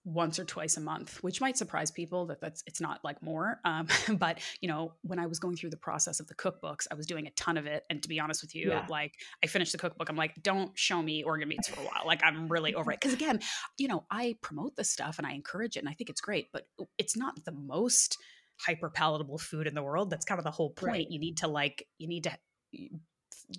[0.06, 3.60] once or twice a month, which might surprise people that that's it's not like more.
[3.66, 6.96] Um, but you know, when I was going through the process of the cookbooks, I
[6.96, 7.84] was doing a ton of it.
[7.90, 8.86] And to be honest with you, yeah.
[8.90, 12.04] like I finished the cookbook, I'm like, don't show me organ meats for a while.
[12.06, 13.40] Like I'm really over it because again,
[13.78, 16.48] you know, I promote this stuff and I encourage it, and I think it's great,
[16.52, 18.18] but it's not the most
[18.58, 20.10] hyper palatable food in the world.
[20.10, 20.92] That's kind of the whole point.
[20.92, 21.08] Right.
[21.10, 22.38] You need to like you need to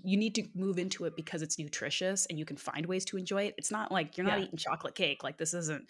[0.02, 3.16] you need to move into it because it's nutritious and you can find ways to
[3.16, 3.54] enjoy it.
[3.58, 4.44] It's not like you're not yeah.
[4.44, 5.22] eating chocolate cake.
[5.24, 5.84] Like this isn't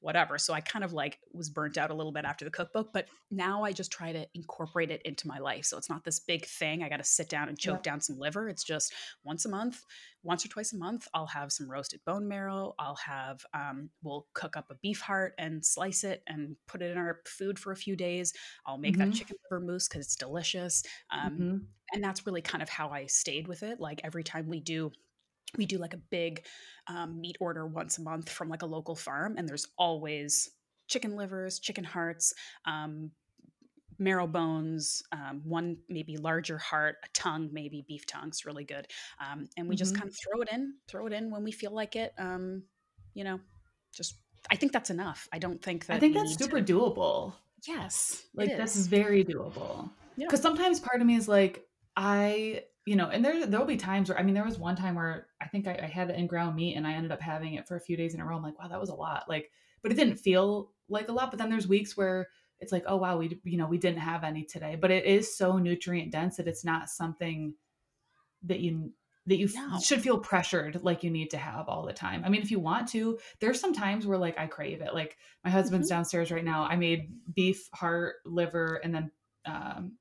[0.00, 0.38] whatever.
[0.38, 3.06] So I kind of like was burnt out a little bit after the cookbook, but
[3.30, 5.64] now I just try to incorporate it into my life.
[5.64, 6.82] So it's not this big thing.
[6.82, 7.92] I got to sit down and choke yeah.
[7.92, 8.48] down some liver.
[8.48, 8.92] It's just
[9.24, 9.82] once a month,
[10.24, 12.74] once or twice a month, I'll have some roasted bone marrow.
[12.78, 16.90] I'll have, um, we'll cook up a beef heart and slice it and put it
[16.90, 18.32] in our food for a few days.
[18.66, 19.10] I'll make mm-hmm.
[19.10, 20.82] that chicken liver mousse because it's delicious.
[21.12, 21.56] Um, mm-hmm
[21.92, 23.80] and that's really kind of how I stayed with it.
[23.80, 24.90] Like every time we do
[25.56, 26.44] we do like a big
[26.88, 30.50] um, meat order once a month from like a local farm and there's always
[30.88, 32.34] chicken livers chicken hearts
[32.66, 33.10] um,
[34.04, 38.86] marrow bones um, one maybe larger heart a tongue maybe beef tongues really good
[39.20, 39.78] um, and we mm-hmm.
[39.78, 42.62] just kind of throw it in throw it in when we feel like it um,
[43.14, 43.40] you know
[43.92, 44.16] just
[44.50, 46.74] i think that's enough i don't think that i think that's super to...
[46.74, 47.32] doable
[47.66, 50.42] yes like that's very doable because yeah.
[50.42, 51.64] sometimes part of me is like
[51.96, 54.94] I, you know, and there there'll be times where I mean, there was one time
[54.94, 57.54] where I think I, I had it in ground meat and I ended up having
[57.54, 58.36] it for a few days in a row.
[58.36, 59.24] I'm like, wow, that was a lot.
[59.28, 59.50] Like,
[59.82, 61.30] but it didn't feel like a lot.
[61.30, 62.28] But then there's weeks where
[62.64, 64.76] it's like, oh wow, we you know we didn't have any today.
[64.80, 67.54] But it is so nutrient dense that it's not something
[68.44, 68.92] that you
[69.26, 69.78] that you no.
[69.80, 72.22] should feel pressured like you need to have all the time.
[72.24, 74.94] I mean, if you want to, there's some times where like I crave it.
[74.94, 75.98] Like my husband's mm-hmm.
[75.98, 76.64] downstairs right now.
[76.64, 79.10] I made beef, heart, liver, and then
[79.46, 79.92] um,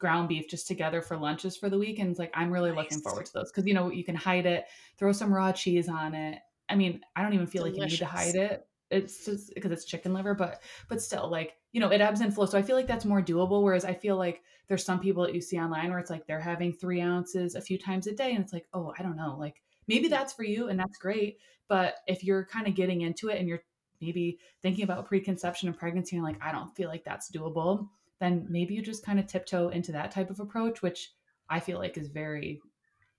[0.00, 2.78] ground beef just together for lunches for the weekends like i'm really nice.
[2.78, 4.64] looking forward to those because you know you can hide it
[4.98, 6.38] throw some raw cheese on it
[6.70, 7.78] i mean i don't even feel Delicious.
[7.78, 11.30] like you need to hide it it's just because it's chicken liver but but still
[11.30, 13.84] like you know it ebbs and flows so i feel like that's more doable whereas
[13.84, 16.72] i feel like there's some people that you see online where it's like they're having
[16.72, 19.62] three ounces a few times a day and it's like oh i don't know like
[19.86, 23.38] maybe that's for you and that's great but if you're kind of getting into it
[23.38, 23.62] and you're
[24.00, 27.88] maybe thinking about preconception and pregnancy and like i don't feel like that's doable
[28.20, 31.12] then maybe you just kind of tiptoe into that type of approach, which
[31.48, 32.60] I feel like is very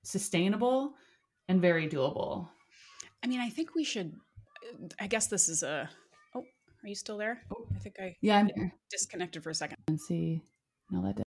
[0.04, 0.94] sustainable
[1.50, 2.48] and very doable.
[3.24, 4.16] I mean, I think we should.
[5.00, 5.90] I guess this is a.
[6.84, 7.42] Are you still there?
[7.56, 8.16] Oh, I think I.
[8.22, 8.74] Yeah, I'm here.
[8.90, 9.78] Disconnected for a second.
[9.88, 10.44] And see.
[10.90, 11.26] No, that did.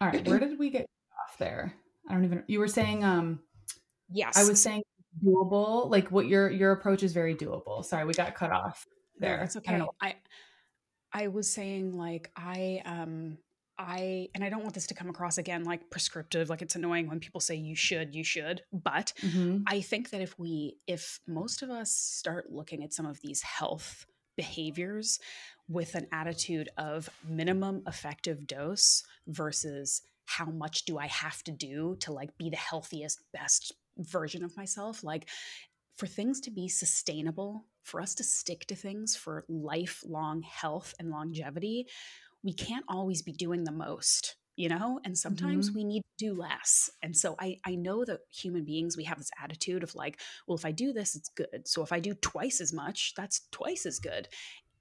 [0.00, 0.86] All right, where did we get
[1.28, 1.74] off there?
[2.08, 2.44] I don't even.
[2.46, 3.40] You were saying um.
[4.10, 4.36] Yes.
[4.36, 4.82] I was saying
[5.24, 5.90] doable.
[5.90, 7.84] Like what your your approach is very doable.
[7.84, 8.86] Sorry, we got cut off
[9.18, 9.38] there.
[9.38, 9.80] No, it's okay.
[10.00, 10.14] I, I
[11.12, 13.38] I was saying like I um
[13.78, 17.08] I and I don't want this to come across again like prescriptive like it's annoying
[17.08, 19.62] when people say you should you should but mm-hmm.
[19.66, 23.42] I think that if we if most of us start looking at some of these
[23.42, 25.18] health behaviors
[25.68, 31.96] with an attitude of minimum effective dose versus how much do I have to do
[32.00, 35.04] to like be the healthiest best version of myself?
[35.04, 35.28] Like
[35.96, 41.10] for things to be sustainable for us to stick to things for lifelong health and
[41.10, 41.86] longevity
[42.42, 45.78] we can't always be doing the most you know and sometimes mm-hmm.
[45.78, 46.90] we need to do less.
[47.02, 50.56] And so i i know that human beings we have this attitude of like well
[50.56, 51.66] if i do this it's good.
[51.66, 54.28] So if i do twice as much that's twice as good.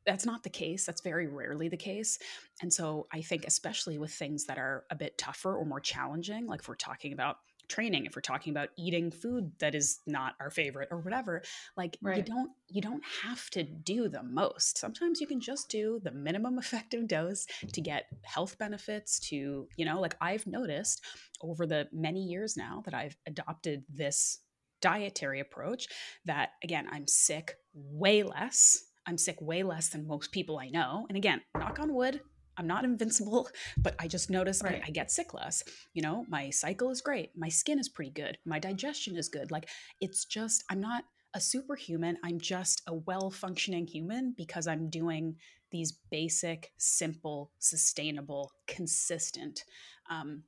[0.03, 0.83] That's not the case.
[0.83, 2.17] That's very rarely the case.
[2.61, 6.47] And so i think especially with things that are a bit tougher or more challenging
[6.47, 10.33] like if we're talking about training if we're talking about eating food that is not
[10.39, 11.41] our favorite or whatever
[11.77, 12.17] like right.
[12.17, 16.11] you don't you don't have to do the most sometimes you can just do the
[16.11, 21.03] minimum effective dose to get health benefits to you know like i've noticed
[21.41, 24.39] over the many years now that i've adopted this
[24.81, 25.87] dietary approach
[26.25, 31.05] that again i'm sick way less I'm sick way less than most people I know.
[31.09, 32.21] And again, knock on wood,
[32.57, 34.81] I'm not invincible, but I just notice right.
[34.83, 35.63] I, I, get sick less.
[35.93, 37.31] You know, my cycle is great.
[37.35, 38.37] My skin is pretty good.
[38.45, 39.51] My digestion is good.
[39.51, 42.17] Like it's just, I'm not a superhuman.
[42.23, 45.35] I'm just a well functioning human because I'm doing
[45.71, 49.63] these basic, simple, sustainable, consistent
[50.09, 50.43] um,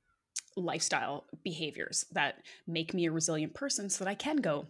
[0.57, 2.35] lifestyle behaviors that
[2.67, 4.67] make me a resilient person so that I can go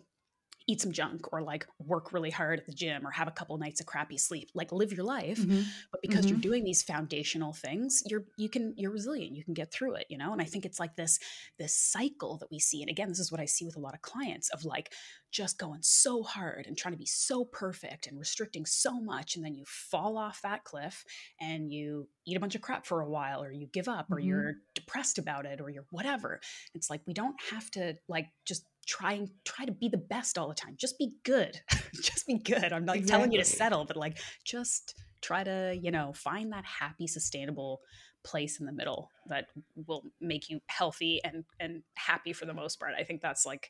[0.67, 3.57] eat some junk or like work really hard at the gym or have a couple
[3.57, 5.61] nights of crappy sleep like live your life mm-hmm.
[5.91, 6.29] but because mm-hmm.
[6.29, 10.05] you're doing these foundational things you're you can you're resilient you can get through it
[10.09, 11.19] you know and i think it's like this
[11.59, 13.93] this cycle that we see and again this is what i see with a lot
[13.93, 14.91] of clients of like
[15.31, 19.43] just going so hard and trying to be so perfect and restricting so much and
[19.43, 21.03] then you fall off that cliff
[21.41, 24.17] and you eat a bunch of crap for a while or you give up or
[24.17, 24.27] mm-hmm.
[24.27, 26.39] you're depressed about it or you're whatever
[26.75, 30.37] it's like we don't have to like just try and try to be the best
[30.37, 30.75] all the time.
[30.77, 31.59] Just be good.
[32.01, 32.73] just be good.
[32.73, 33.07] I'm not exactly.
[33.07, 37.81] telling you to settle, but like just try to, you know, find that happy, sustainable
[38.23, 39.47] place in the middle that
[39.85, 42.93] will make you healthy and and happy for the most part.
[42.97, 43.69] I think that's like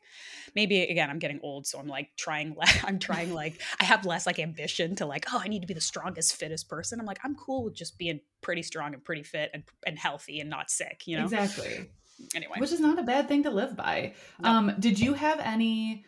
[0.55, 4.27] maybe again I'm getting old so I'm like trying I'm trying like I have less
[4.27, 6.99] like ambition to like oh I need to be the strongest fittest person.
[6.99, 10.39] I'm like I'm cool with just being pretty strong and pretty fit and and healthy
[10.39, 11.23] and not sick, you know.
[11.23, 11.89] Exactly
[12.35, 14.49] anyway which is not a bad thing to live by no.
[14.49, 16.05] um did you have any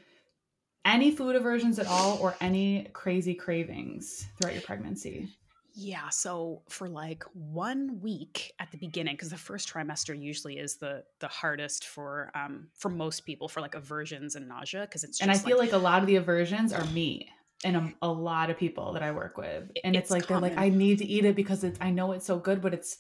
[0.86, 5.28] any food aversions at all or any crazy cravings throughout your pregnancy
[5.74, 10.78] yeah so for like one week at the beginning because the first trimester usually is
[10.78, 15.22] the the hardest for um for most people for like aversions and nausea because it's
[15.22, 17.30] and i feel like, like, a lot of the aversions are me
[17.66, 20.50] and a, a lot of people that i work with and it's, it's like common.
[20.50, 22.74] they're like i need to eat it because it's i know it's so good but
[22.74, 22.98] it's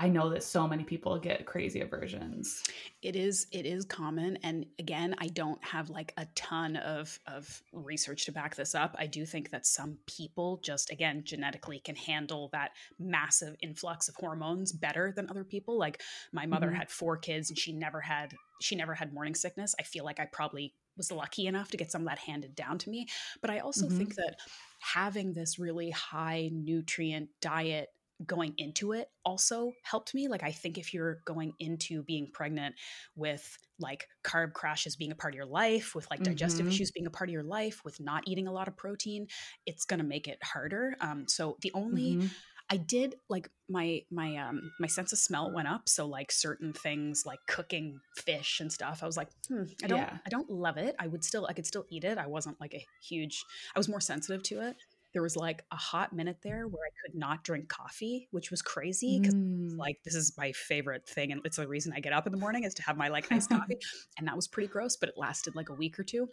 [0.00, 2.62] I know that so many people get crazy aversions.
[3.02, 7.60] It is it is common and again I don't have like a ton of of
[7.72, 8.94] research to back this up.
[8.96, 14.14] I do think that some people just again genetically can handle that massive influx of
[14.14, 15.76] hormones better than other people.
[15.76, 16.00] Like
[16.32, 16.76] my mother mm-hmm.
[16.76, 19.74] had four kids and she never had she never had morning sickness.
[19.80, 22.78] I feel like I probably was lucky enough to get some of that handed down
[22.78, 23.08] to me,
[23.40, 23.96] but I also mm-hmm.
[23.96, 24.36] think that
[24.80, 27.88] having this really high nutrient diet
[28.26, 30.28] going into it also helped me.
[30.28, 32.74] Like, I think if you're going into being pregnant
[33.14, 36.72] with like carb crashes being a part of your life, with like digestive mm-hmm.
[36.72, 39.26] issues being a part of your life, with not eating a lot of protein,
[39.66, 40.96] it's going to make it harder.
[41.00, 42.26] Um, so the only mm-hmm.
[42.70, 45.88] I did like my my um my sense of smell went up.
[45.88, 49.98] So like certain things like cooking fish and stuff, I was like, hmm, I don't
[49.98, 50.18] yeah.
[50.26, 50.94] I don't love it.
[50.98, 52.18] I would still I could still eat it.
[52.18, 53.42] I wasn't like a huge
[53.74, 54.76] I was more sensitive to it
[55.18, 58.62] there was like a hot minute there where I could not drink coffee, which was
[58.62, 59.76] crazy because mm.
[59.76, 62.38] like this is my favorite thing, and it's the reason I get up in the
[62.38, 63.78] morning is to have my like iced coffee,
[64.16, 66.28] and that was pretty gross, but it lasted like a week or two.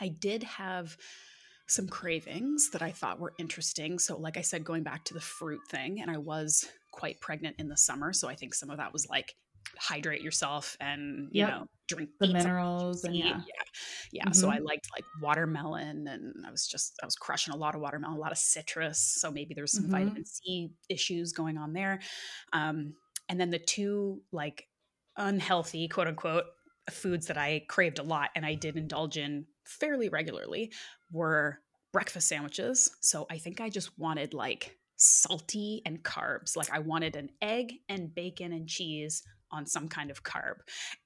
[0.00, 0.96] I did have
[1.66, 3.98] some cravings that I thought were interesting.
[3.98, 7.56] So, like I said, going back to the fruit thing, and I was quite pregnant
[7.58, 9.34] in the summer, so I think some of that was like
[9.78, 11.50] hydrate yourself and you yep.
[11.50, 13.40] know drink the minerals and yeah yeah,
[14.12, 14.24] yeah.
[14.24, 14.32] Mm-hmm.
[14.32, 17.80] so i liked like watermelon and i was just i was crushing a lot of
[17.80, 19.92] watermelon a lot of citrus so maybe there's some mm-hmm.
[19.92, 22.00] vitamin c issues going on there
[22.52, 22.94] um,
[23.28, 24.66] and then the two like
[25.16, 26.44] unhealthy quote unquote
[26.90, 30.72] foods that i craved a lot and i did indulge in fairly regularly
[31.12, 31.58] were
[31.92, 37.16] breakfast sandwiches so i think i just wanted like salty and carbs like i wanted
[37.16, 39.22] an egg and bacon and cheese
[39.52, 40.56] on some kind of carb.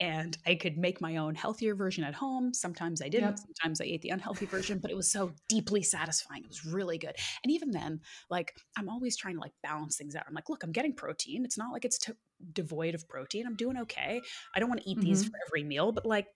[0.00, 2.54] And I could make my own healthier version at home.
[2.54, 3.30] Sometimes I didn't.
[3.30, 3.38] Yep.
[3.38, 6.42] Sometimes I ate the unhealthy version, but it was so deeply satisfying.
[6.44, 7.14] It was really good.
[7.42, 10.24] And even then, like I'm always trying to like balance things out.
[10.28, 11.44] I'm like, look, I'm getting protein.
[11.44, 12.12] It's not like it's t-
[12.52, 13.46] devoid of protein.
[13.46, 14.20] I'm doing okay.
[14.54, 15.06] I don't want to eat mm-hmm.
[15.06, 16.28] these for every meal, but like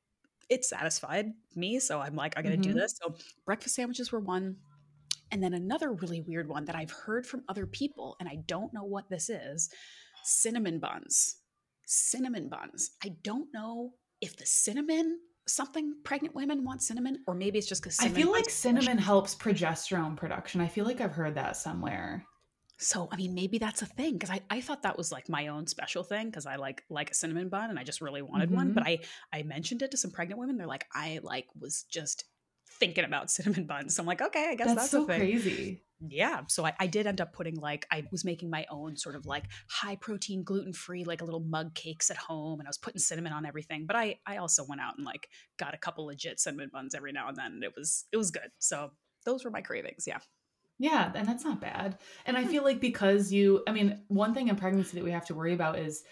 [0.48, 1.78] it satisfied me.
[1.78, 2.72] So I'm like, I gotta mm-hmm.
[2.72, 2.98] do this.
[3.00, 3.14] So
[3.46, 4.56] breakfast sandwiches were one.
[5.32, 8.74] And then another really weird one that I've heard from other people, and I don't
[8.74, 9.70] know what this is
[10.24, 11.36] cinnamon buns.
[11.92, 12.92] Cinnamon buns.
[13.04, 17.82] I don't know if the cinnamon something pregnant women want cinnamon or maybe it's just
[17.82, 22.24] because i feel like cinnamon helps progesterone production i feel like i've heard that somewhere
[22.82, 25.48] so I mean, maybe that's a thing because I, I thought that was like my
[25.48, 28.48] own special thing because I like like a cinnamon bun and I just really wanted
[28.48, 28.56] mm-hmm.
[28.56, 28.72] one.
[28.72, 30.56] But I I mentioned it to some pregnant women.
[30.56, 32.24] They're like, I like was just
[32.80, 33.94] thinking about cinnamon buns.
[33.94, 35.82] So I'm like, okay, I guess that's, that's so crazy.
[36.08, 36.40] Yeah.
[36.48, 39.26] So I, I did end up putting like I was making my own sort of
[39.26, 42.78] like high protein, gluten free, like a little mug cakes at home, and I was
[42.78, 43.86] putting cinnamon on everything.
[43.86, 45.28] But I I also went out and like
[45.58, 47.52] got a couple legit cinnamon buns every now and then.
[47.52, 48.50] And it was it was good.
[48.58, 48.92] So
[49.26, 50.04] those were my cravings.
[50.06, 50.18] Yeah.
[50.78, 51.98] Yeah, and that's not bad.
[52.24, 52.50] And I mm-hmm.
[52.50, 55.52] feel like because you, I mean, one thing in pregnancy that we have to worry
[55.52, 56.02] about is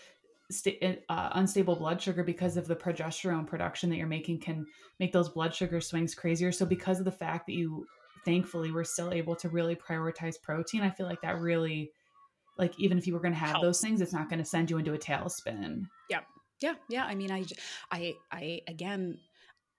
[0.50, 4.66] sta- uh, unstable blood sugar because of the progesterone production that you're making can
[4.98, 6.52] make those blood sugar swings crazier.
[6.52, 7.86] So because of the fact that you,
[8.24, 11.92] thankfully, were still able to really prioritize protein, I feel like that really,
[12.56, 13.62] like even if you were going to have Helps.
[13.62, 15.86] those things, it's not going to send you into a tailspin.
[16.10, 16.20] Yeah.
[16.60, 17.04] Yeah, yeah.
[17.04, 17.44] I mean, I,
[17.92, 19.18] I, I again,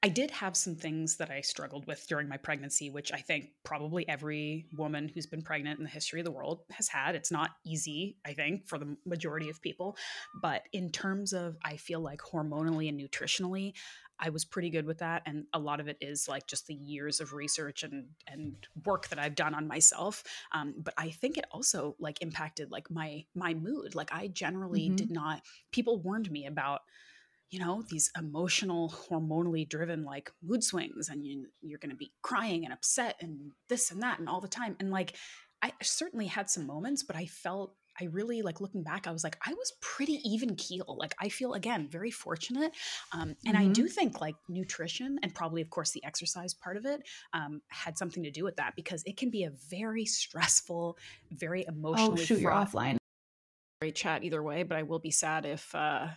[0.01, 3.49] I did have some things that I struggled with during my pregnancy, which I think
[3.65, 7.15] probably every woman who's been pregnant in the history of the world has had.
[7.15, 9.97] It's not easy, I think, for the majority of people.
[10.41, 13.73] But in terms of, I feel like hormonally and nutritionally,
[14.17, 15.23] I was pretty good with that.
[15.25, 19.09] And a lot of it is like just the years of research and, and work
[19.09, 20.23] that I've done on myself.
[20.53, 23.95] Um, but I think it also like impacted like my, my mood.
[23.95, 24.95] Like I generally mm-hmm.
[24.95, 25.41] did not,
[25.73, 26.81] people warned me about,
[27.49, 32.11] you know these emotional hormonally driven like mood swings and you, you're going to be
[32.21, 35.15] crying and upset and this and that and all the time and like
[35.61, 39.23] i certainly had some moments but i felt i really like looking back i was
[39.23, 42.71] like i was pretty even keel like i feel again very fortunate
[43.13, 43.69] um, and mm-hmm.
[43.69, 47.01] i do think like nutrition and probably of course the exercise part of it
[47.33, 50.97] um, had something to do with that because it can be a very stressful
[51.31, 52.97] very emotionally oh, shoot you're offline
[53.81, 56.07] great chat either way but i will be sad if uh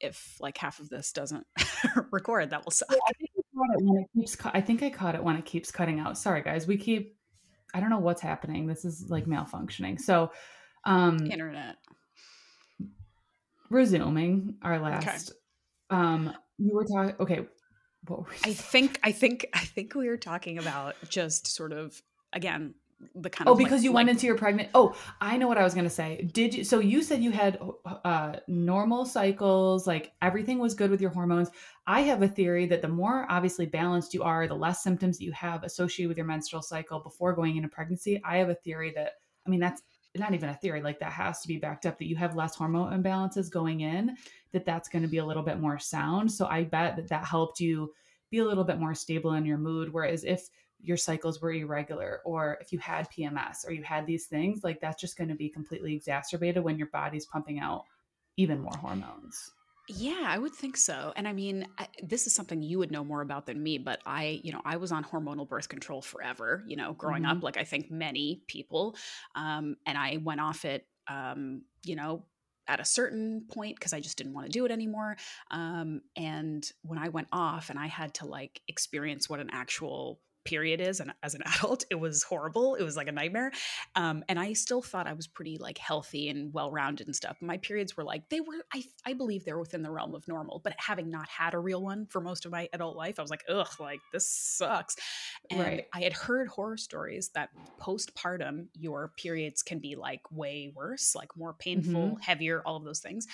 [0.00, 1.46] if like half of this doesn't
[2.10, 2.88] record, that will suck.
[2.90, 4.36] Yeah, I think I caught it when it keeps.
[4.44, 6.18] I think I caught it when it keeps cutting out.
[6.18, 6.66] Sorry, guys.
[6.66, 7.16] We keep.
[7.72, 8.66] I don't know what's happening.
[8.66, 10.00] This is like malfunctioning.
[10.00, 10.32] So,
[10.84, 11.76] um, internet.
[13.70, 15.06] Resuming our last.
[15.06, 15.98] Okay.
[15.98, 17.16] Um, you were talking.
[17.20, 17.46] Okay.
[18.06, 19.00] What were I think.
[19.02, 19.46] I think.
[19.54, 22.00] I think we were talking about just sort of
[22.32, 22.74] again
[23.14, 24.70] the kind oh, of because like, you like, went into your pregnant.
[24.74, 26.28] Oh, I know what I was gonna say.
[26.32, 26.64] Did you?
[26.64, 31.50] So you said you had uh, normal cycles, like everything was good with your hormones.
[31.86, 35.24] I have a theory that the more obviously balanced you are, the less symptoms that
[35.24, 38.20] you have associated with your menstrual cycle before going into pregnancy.
[38.24, 39.12] I have a theory that
[39.46, 39.82] I mean that's
[40.16, 42.54] not even a theory like that has to be backed up that you have less
[42.54, 44.16] hormone imbalances going in
[44.52, 47.24] that that's going to be a little bit more sound so i bet that that
[47.24, 47.92] helped you
[48.30, 50.48] be a little bit more stable in your mood whereas if
[50.84, 54.80] your cycles were irregular or if you had PMS or you had these things, like
[54.80, 57.84] that's just going to be completely exacerbated when your body's pumping out
[58.36, 59.52] even more hormones.
[59.88, 61.12] Yeah, I would think so.
[61.14, 64.00] And I mean, I, this is something you would know more about than me, but
[64.06, 67.38] I, you know, I was on hormonal birth control forever, you know, growing mm-hmm.
[67.38, 68.96] up, like I think many people.
[69.34, 72.24] Um, and I went off it, um, you know,
[72.66, 75.16] at a certain point because I just didn't want to do it anymore.
[75.50, 80.20] Um, and when I went off and I had to like experience what an actual
[80.44, 83.52] period is and as an adult it was horrible it was like a nightmare.
[83.94, 87.36] Um, and i still thought i was pretty like healthy and well-rounded and stuff.
[87.40, 90.60] My periods were like they were i, I believe they're within the realm of normal
[90.62, 93.30] but having not had a real one for most of my adult life i was
[93.30, 94.96] like ugh like this sucks.
[95.50, 95.86] And right.
[95.92, 101.36] i had heard horror stories that postpartum your periods can be like way worse like
[101.36, 102.20] more painful mm-hmm.
[102.20, 103.26] heavier all of those things.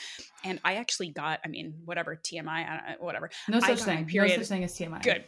[0.45, 3.31] And i actually got i mean whatever tmi whatever.
[3.49, 4.07] No such thing.
[4.07, 5.25] Period, no such thing as tmi good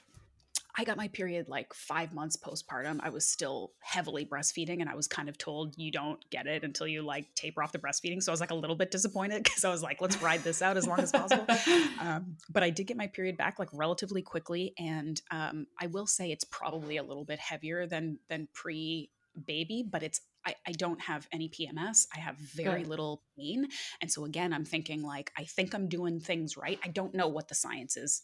[0.76, 3.00] I got my period like five months postpartum.
[3.02, 6.64] I was still heavily breastfeeding, and I was kind of told you don't get it
[6.64, 8.22] until you like taper off the breastfeeding.
[8.22, 10.62] So I was like a little bit disappointed because I was like, let's ride this
[10.62, 11.46] out as long as possible.
[12.00, 16.06] um, but I did get my period back like relatively quickly, and um, I will
[16.06, 19.10] say it's probably a little bit heavier than than pre
[19.46, 22.06] baby, but it's I, I, don't have any PMS.
[22.14, 22.88] I have very Good.
[22.88, 23.68] little pain.
[24.00, 26.80] And so again, I'm thinking like, I think I'm doing things right.
[26.84, 28.22] I don't know what the science is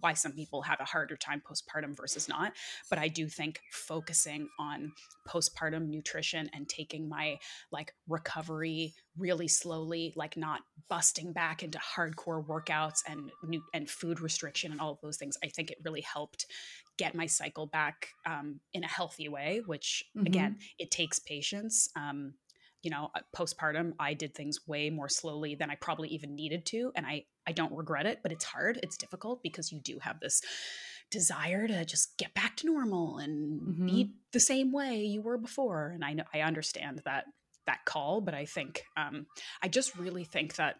[0.00, 2.52] why some people have a harder time postpartum versus not.
[2.88, 4.92] But I do think focusing on
[5.28, 7.38] postpartum nutrition and taking my
[7.70, 14.20] like recovery really slowly, like not busting back into hardcore workouts and new and food
[14.20, 16.46] restriction and all of those things, I think it really helped
[16.98, 19.62] get my cycle back um, in a healthy way.
[19.66, 20.26] Which mm-hmm.
[20.26, 21.88] again, it takes patience.
[21.96, 22.34] Um,
[22.86, 26.64] you know uh, postpartum i did things way more slowly than i probably even needed
[26.64, 29.98] to and i i don't regret it but it's hard it's difficult because you do
[30.00, 30.40] have this
[31.10, 33.86] desire to just get back to normal and mm-hmm.
[33.86, 37.24] be the same way you were before and i know i understand that
[37.66, 39.26] that call but i think um
[39.62, 40.76] i just really think that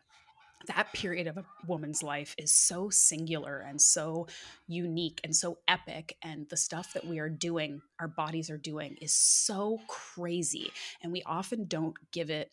[0.66, 4.26] that period of a woman's life is so singular and so
[4.66, 8.96] unique and so epic and the stuff that we are doing our bodies are doing
[9.00, 10.70] is so crazy
[11.02, 12.50] and we often don't give it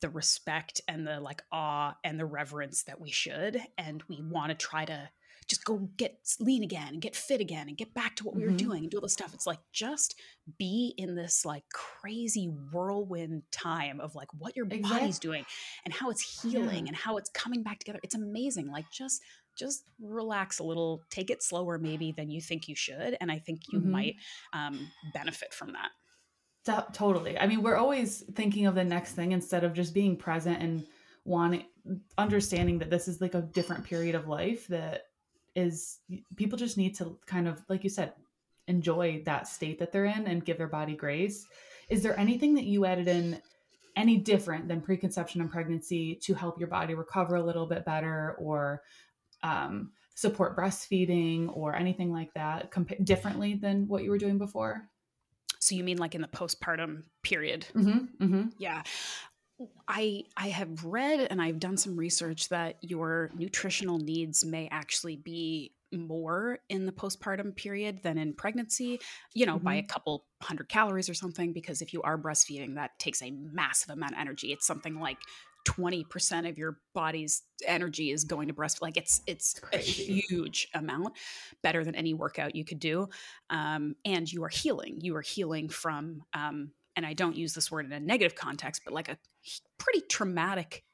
[0.00, 4.50] the respect and the like awe and the reverence that we should and we want
[4.50, 5.08] to try to
[5.48, 8.42] just go get lean again and get fit again and get back to what we
[8.42, 8.52] mm-hmm.
[8.52, 9.34] were doing and do all this stuff.
[9.34, 10.14] It's like just
[10.58, 15.00] be in this like crazy whirlwind time of like what your exactly.
[15.00, 15.44] body's doing
[15.84, 16.88] and how it's healing yeah.
[16.88, 18.00] and how it's coming back together.
[18.02, 18.70] It's amazing.
[18.70, 19.22] Like just
[19.56, 23.16] just relax a little, take it slower maybe than you think you should.
[23.20, 23.90] And I think you mm-hmm.
[23.90, 24.16] might
[24.52, 25.90] um, benefit from that.
[26.64, 27.38] T- totally.
[27.38, 30.86] I mean, we're always thinking of the next thing instead of just being present and
[31.24, 31.64] wanting
[32.16, 35.02] understanding that this is like a different period of life that
[35.54, 35.98] is
[36.36, 38.12] people just need to kind of like you said
[38.68, 41.46] enjoy that state that they're in and give their body grace.
[41.88, 43.40] Is there anything that you added in
[43.96, 48.36] any different than preconception and pregnancy to help your body recover a little bit better
[48.38, 48.82] or
[49.42, 54.88] um, support breastfeeding or anything like that comp- differently than what you were doing before?
[55.58, 57.66] So you mean like in the postpartum period?
[57.74, 58.48] Mm-hmm, mm-hmm.
[58.58, 58.82] yeah
[59.88, 65.16] I I have read and I've done some research that your nutritional needs may actually
[65.16, 68.98] be more in the postpartum period than in pregnancy,
[69.34, 69.64] you know, mm-hmm.
[69.64, 69.88] by a mm-hmm.
[69.88, 74.12] couple hundred calories or something because if you are breastfeeding that takes a massive amount
[74.12, 74.52] of energy.
[74.52, 75.18] It's something like
[75.68, 81.16] 20% of your body's energy is going to breast like it's it's a huge amount
[81.62, 83.08] better than any workout you could do
[83.50, 87.70] um, and you are healing you are healing from um, and I don't use this
[87.70, 89.18] word in a negative context, but like a
[89.78, 90.84] pretty traumatic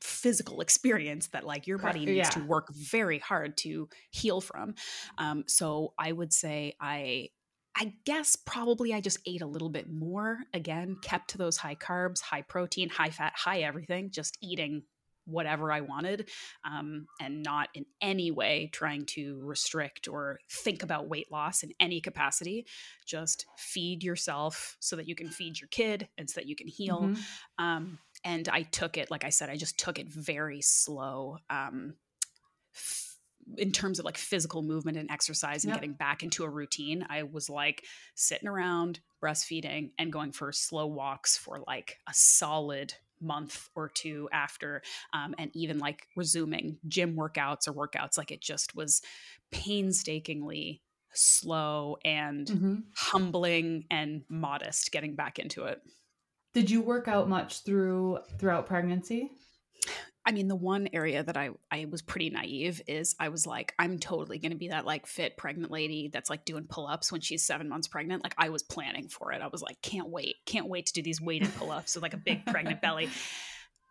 [0.00, 2.28] physical experience that like your body needs yeah.
[2.28, 4.74] to work very hard to heal from.
[5.18, 7.30] Um, so I would say I
[7.76, 10.40] I guess probably I just ate a little bit more.
[10.52, 14.82] Again, kept to those high carbs, high protein, high fat, high everything, just eating
[15.30, 16.28] whatever I wanted
[16.64, 21.72] um, and not in any way trying to restrict or think about weight loss in
[21.80, 22.66] any capacity.
[23.06, 26.68] Just feed yourself so that you can feed your kid and so that you can
[26.68, 27.02] heal.
[27.02, 27.64] Mm-hmm.
[27.64, 31.38] Um, and I took it, like I said, I just took it very slow.
[31.48, 31.94] Um,
[32.74, 33.16] f-
[33.56, 35.80] in terms of like physical movement and exercise and yep.
[35.80, 40.86] getting back into a routine, I was like sitting around breastfeeding and going for slow
[40.86, 47.16] walks for like a solid month or two after um, and even like resuming gym
[47.16, 49.02] workouts or workouts like it just was
[49.50, 52.74] painstakingly slow and mm-hmm.
[52.94, 55.80] humbling and modest getting back into it
[56.54, 59.32] did you work out much through throughout pregnancy
[60.30, 63.74] I mean, the one area that I I was pretty naive is I was like,
[63.80, 67.10] I'm totally going to be that like fit pregnant lady that's like doing pull ups
[67.10, 68.22] when she's seven months pregnant.
[68.22, 69.42] Like I was planning for it.
[69.42, 72.14] I was like, can't wait, can't wait to do these weighted pull ups with like
[72.14, 73.08] a big pregnant belly.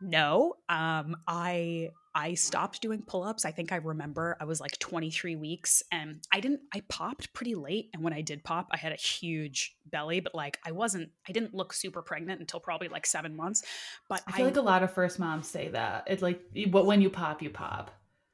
[0.01, 1.89] No, um, I
[2.19, 3.45] I stopped doing pull-ups.
[3.45, 7.55] I think I remember I was like 23 weeks and I didn't I popped pretty
[7.55, 11.11] late and when I did pop, I had a huge belly, but like I wasn't
[11.29, 13.63] I didn't look super pregnant until probably like 7 months.
[14.09, 16.03] But I feel I, like a lot of first moms say that.
[16.07, 17.89] It's like but when you pop, you pop.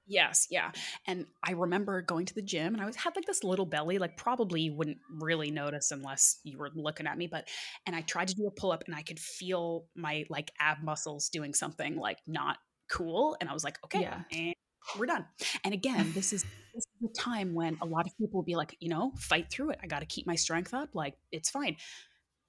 [0.08, 0.72] Yes, yeah.
[1.06, 4.00] And I remember going to the gym and I was had like this little belly,
[4.00, 7.48] like probably you wouldn't really notice unless you were looking at me, but
[7.86, 11.30] and I tried to do a pull-up and I could feel my like ab muscles
[11.30, 12.58] doing something like not
[12.90, 13.38] cool.
[13.40, 14.22] And I was like, okay, yeah.
[14.32, 14.56] and
[14.98, 15.26] we're done.
[15.64, 18.56] And again, this is this is the time when a lot of people will be
[18.56, 19.80] like, you know, fight through it.
[19.82, 21.78] I gotta keep my strength up, like it's fine.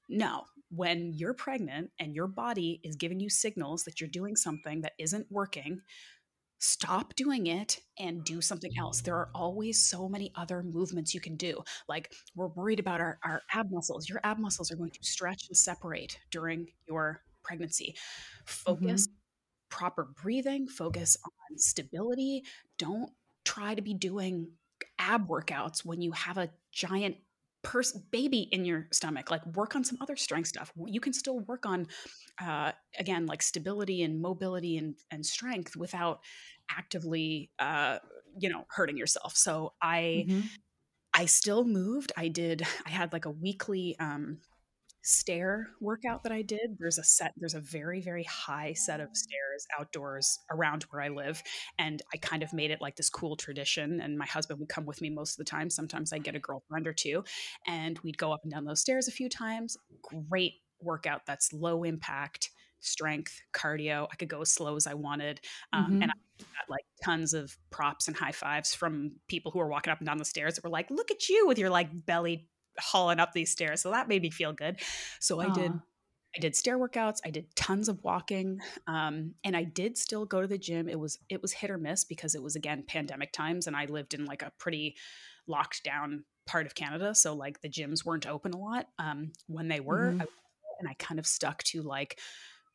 [0.09, 4.83] No, when you're pregnant and your body is giving you signals that you're doing something
[4.83, 5.81] that isn't working,
[6.59, 9.01] stop doing it and do something else.
[9.01, 11.63] There are always so many other movements you can do.
[11.89, 14.09] Like we're worried about our, our ab muscles.
[14.09, 17.97] Your ab muscles are going to stretch and separate during your pregnancy.
[18.47, 19.16] Focus, mm-hmm.
[19.77, 22.45] Proper breathing, focus on stability.
[22.79, 23.11] Don't
[23.45, 24.51] try to be doing
[24.99, 27.17] ab workouts when you have a giant
[27.63, 31.41] person baby in your stomach like work on some other strength stuff you can still
[31.41, 31.85] work on
[32.41, 36.21] uh, again like stability and mobility and, and strength without
[36.71, 37.99] actively uh,
[38.39, 39.37] you know, hurting yourself.
[39.37, 40.41] So I mm-hmm.
[41.15, 42.13] I still moved.
[42.17, 44.39] I did I had like a weekly um
[45.07, 46.77] stair workout that I did.
[46.79, 51.09] There's a set, there's a very, very high set of stairs outdoors around where I
[51.09, 51.43] live.
[51.79, 54.01] And I kind of made it like this cool tradition.
[54.01, 55.71] And my husband would come with me most of the time.
[55.71, 57.23] Sometimes I'd get a girlfriend or two.
[57.69, 59.77] And we'd go up and down those stairs a few times.
[60.29, 62.51] Great workout that's low impact
[62.81, 65.41] strength cardio i could go as slow as i wanted
[65.73, 66.03] um, mm-hmm.
[66.03, 69.91] and i got like tons of props and high fives from people who were walking
[69.91, 72.47] up and down the stairs that were like look at you with your like belly
[72.79, 73.83] hauling up these stairs.
[73.83, 74.81] So that made me feel good.
[75.21, 75.73] So I did
[76.37, 77.21] I did stair workouts.
[77.25, 80.89] I did tons of walking, um, and I did still go to the gym.
[80.89, 83.87] It was it was hit or miss because it was again pandemic times, and I
[83.87, 84.97] lived in like a pretty
[85.47, 88.87] locked down part of Canada, so like the gyms weren't open a lot.
[88.99, 90.23] Um, when they were, mm-hmm.
[90.23, 90.27] I,
[90.81, 92.19] and I kind of stuck to like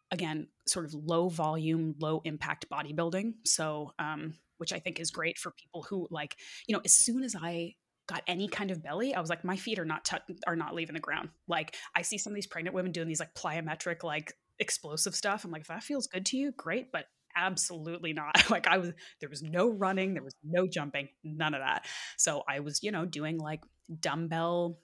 [0.10, 3.34] again sort of low volume, low impact bodybuilding.
[3.46, 6.36] So um, which I think is great for people who like
[6.68, 7.76] you know as soon as I
[8.08, 10.76] got any kind of belly, I was like, my feet are not t- are not
[10.76, 11.30] leaving the ground.
[11.48, 15.44] Like I see some of these pregnant women doing these like plyometric, like explosive stuff.
[15.44, 18.36] I'm like, if that feels good to you, great, but absolutely not.
[18.50, 21.86] like I was, there was no running, there was no jumping, none of that.
[22.18, 23.62] So I was, you know, doing like
[24.00, 24.80] dumbbell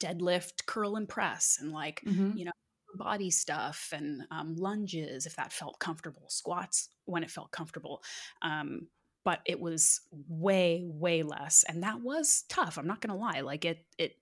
[0.00, 2.36] deadlift, curl and press, and like, mm-hmm.
[2.36, 2.52] you know,
[2.96, 8.02] body stuff and um, lunges if that felt comfortable, squats when it felt comfortable.
[8.42, 8.88] Um,
[9.26, 13.40] but it was way way less and that was tough i'm not going to lie
[13.40, 14.14] like it it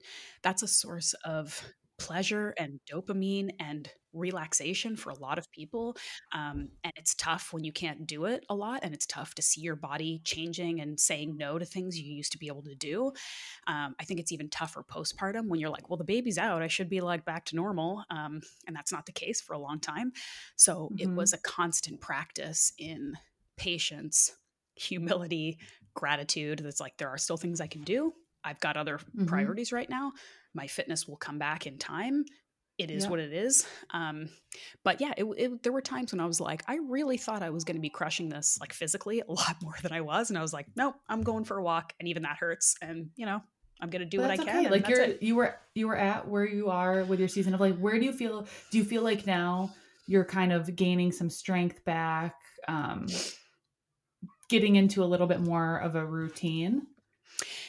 [0.43, 1.63] that's a source of
[1.99, 5.97] pleasure and dopamine and relaxation for a lot of people
[6.33, 9.43] um, and it's tough when you can't do it a lot and it's tough to
[9.43, 12.75] see your body changing and saying no to things you used to be able to
[12.77, 13.13] do
[13.67, 16.69] um, i think it's even tougher postpartum when you're like well the baby's out i
[16.69, 19.79] should be like back to normal um, and that's not the case for a long
[19.79, 20.13] time
[20.57, 21.11] so mm-hmm.
[21.11, 23.15] it was a constant practice in
[23.57, 24.33] patience
[24.75, 25.59] humility,
[25.95, 26.61] gratitude.
[26.61, 28.13] That's like, there are still things I can do.
[28.43, 29.27] I've got other mm-hmm.
[29.27, 30.13] priorities right now.
[30.55, 32.25] My fitness will come back in time.
[32.77, 33.11] It is yeah.
[33.11, 33.67] what it is.
[33.91, 34.29] Um,
[34.83, 37.51] but yeah, it, it, there were times when I was like, I really thought I
[37.51, 40.31] was going to be crushing this like physically a lot more than I was.
[40.31, 41.95] And I was like, nope, I'm going for a walk.
[42.01, 42.75] And even that hurts.
[42.83, 43.41] And, you know,
[43.81, 44.71] I'm gonna do but what I can.
[44.71, 45.23] Like you're it.
[45.23, 48.05] you were you were at where you are with your season of like where do
[48.05, 49.73] you feel do you feel like now
[50.07, 52.37] you're kind of gaining some strength back?
[52.69, 53.07] Um
[54.55, 56.87] getting into a little bit more of a routine?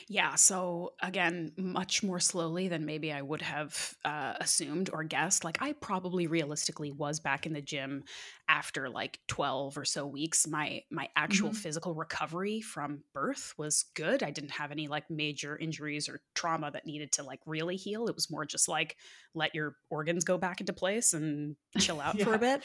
[0.08, 0.36] Yeah.
[0.36, 5.44] So again, much more slowly than maybe I would have uh, assumed or guessed.
[5.44, 8.04] Like I probably realistically was back in the gym
[8.48, 11.58] after like 12 or so weeks my my actual mm-hmm.
[11.58, 16.70] physical recovery from birth was good i didn't have any like major injuries or trauma
[16.72, 18.98] that needed to like really heal it was more just like
[19.34, 22.26] let your organs go back into place and chill out yeah.
[22.26, 22.64] for a bit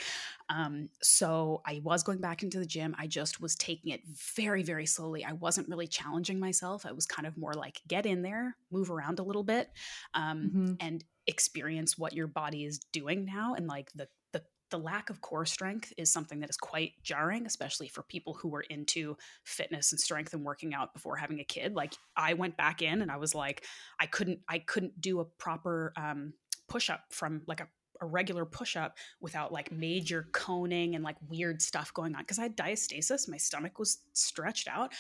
[0.49, 4.01] um, so i was going back into the gym i just was taking it
[4.35, 8.05] very very slowly i wasn't really challenging myself i was kind of more like get
[8.05, 9.71] in there move around a little bit
[10.15, 10.73] um, mm-hmm.
[10.81, 14.09] and experience what your body is doing now and like the
[14.71, 18.49] the lack of core strength is something that is quite jarring, especially for people who
[18.49, 21.75] were into fitness and strength and working out before having a kid.
[21.75, 23.65] Like I went back in and I was like,
[23.99, 26.35] I couldn't, I couldn't do a proper um,
[26.69, 27.69] push up from like a,
[28.01, 32.25] a regular push up without like major coning and like weird stuff going on.
[32.25, 34.93] Cause I had diastasis, my stomach was stretched out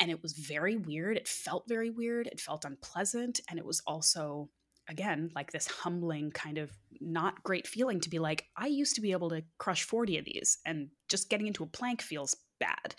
[0.00, 1.18] and it was very weird.
[1.18, 2.26] It felt very weird.
[2.26, 3.40] It felt unpleasant.
[3.50, 4.48] And it was also
[4.90, 6.70] again like this humbling kind of
[7.00, 10.24] not great feeling to be like i used to be able to crush 40 of
[10.24, 12.94] these and just getting into a plank feels bad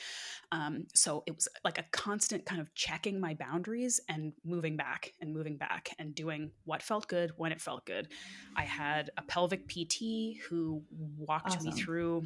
[0.54, 5.14] um, so it was like a constant kind of checking my boundaries and moving back
[5.22, 8.08] and moving back and doing what felt good when it felt good
[8.56, 10.82] i had a pelvic pt who
[11.18, 11.66] walked awesome.
[11.66, 12.24] me through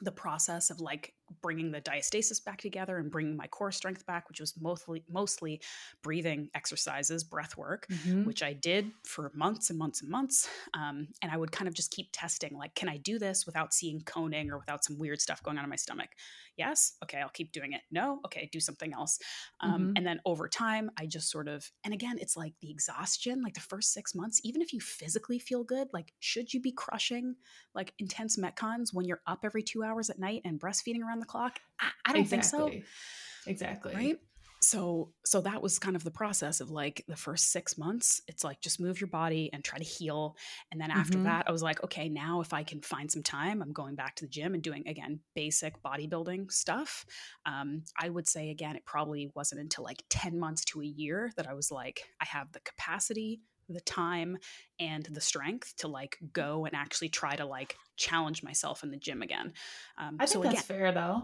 [0.00, 4.28] the process of like bringing the diastasis back together and bringing my core strength back
[4.28, 5.60] which was mostly mostly
[6.02, 8.24] breathing exercises breath work mm-hmm.
[8.24, 10.48] which i did for months and months and months.
[10.74, 13.74] Um, and i would kind of just keep testing like can i do this without
[13.74, 16.10] seeing coning or without some weird stuff going on in my stomach?
[16.56, 16.94] Yes.
[17.02, 17.80] Okay i'll keep doing it.
[17.90, 18.20] No.
[18.26, 19.18] Okay do something else.
[19.60, 19.92] Um, mm-hmm.
[19.96, 23.54] and then over time i just sort of and again it's like the exhaustion like
[23.54, 27.34] the first six months even if you physically feel good like should you be crushing
[27.74, 31.26] like intense metcons when you're up every two hours at night and breastfeeding around the
[31.26, 31.58] clock?
[31.80, 32.70] I, I don't exactly.
[32.70, 33.50] think so.
[33.50, 33.94] Exactly.
[33.94, 34.18] Right?
[34.62, 38.22] So so that was kind of the process of like the first six months.
[38.28, 40.36] It's like just move your body and try to heal.
[40.70, 41.24] And then after mm-hmm.
[41.24, 44.14] that i was like okay now if i can find some time i'm going back
[44.16, 47.04] to the gym and doing again basic bodybuilding stuff.
[47.44, 51.32] Um, i would say again it probably wasn't until like 10 months to a year
[51.36, 54.38] that i was like i have the capacity the time
[54.78, 58.96] and the strength to like go and actually try to like challenge myself in the
[58.96, 59.52] gym again
[59.98, 61.22] um, i think so that's fair though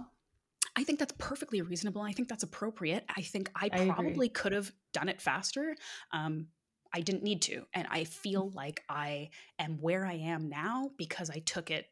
[0.76, 2.02] I think that's perfectly reasonable.
[2.02, 3.04] I think that's appropriate.
[3.16, 5.74] I think I, I probably could have done it faster.
[6.12, 6.48] Um,
[6.94, 7.64] I didn't need to.
[7.74, 11.86] And I feel like I am where I am now because I took it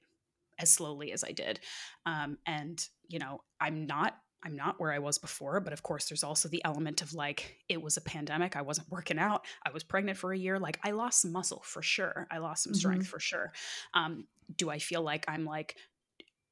[0.58, 1.60] as slowly as I did.
[2.06, 6.08] Um, and, you know, I'm not I'm not where I was before, but of course,
[6.08, 8.54] there's also the element of like, it was a pandemic.
[8.56, 9.44] I wasn't working out.
[9.66, 10.58] I was pregnant for a year.
[10.58, 12.26] Like, I lost some muscle for sure.
[12.30, 13.10] I lost some strength Mhm.
[13.10, 13.52] for sure.
[13.94, 15.76] Um, do I feel like I'm like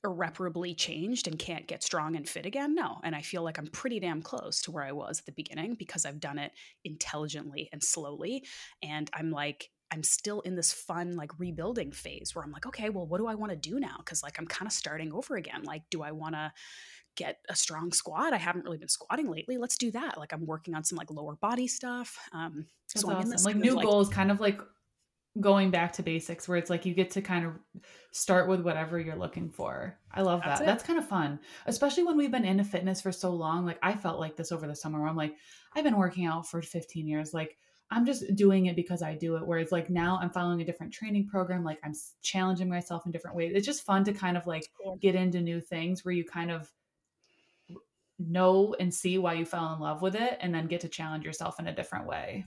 [0.02, 2.74] irreparably changed and can't get strong and fit again?
[2.74, 3.00] No.
[3.04, 5.74] And I feel like I'm pretty damn close to where I was at the beginning
[5.74, 6.52] because I've done it
[6.84, 8.44] intelligently and slowly.
[8.82, 12.90] And I'm like, I'm still in this fun, like rebuilding phase where I'm like, okay,
[12.90, 13.96] well, what do I want to do now?
[14.04, 15.62] Cause like I'm kind of starting over again.
[15.62, 16.52] Like, do I want to
[17.16, 18.32] get a strong squat?
[18.32, 19.56] I haven't really been squatting lately.
[19.58, 20.18] Let's do that.
[20.18, 22.18] Like I'm working on some like lower body stuff.
[22.32, 23.30] Um, That's so awesome.
[23.30, 24.60] this Like new goals, kind of like
[25.40, 27.52] going back to basics, where it's like you get to kind of
[28.12, 29.98] start with whatever you're looking for.
[30.12, 30.64] I love That's that.
[30.64, 30.66] it.
[30.66, 33.64] That's kind of fun, especially when we've been into fitness for so long.
[33.64, 35.00] Like I felt like this over the summer.
[35.00, 35.34] Where I'm like,
[35.74, 37.34] I've been working out for 15 years.
[37.34, 37.56] Like
[37.90, 39.46] I'm just doing it because I do it.
[39.46, 41.64] Whereas like now I'm following a different training program.
[41.64, 41.92] Like I'm
[42.22, 43.52] challenging myself in different ways.
[43.54, 44.68] It's just fun to kind of like
[45.00, 46.70] get into new things where you kind of
[48.18, 51.24] know and see why you fell in love with it and then get to challenge
[51.24, 52.46] yourself in a different way.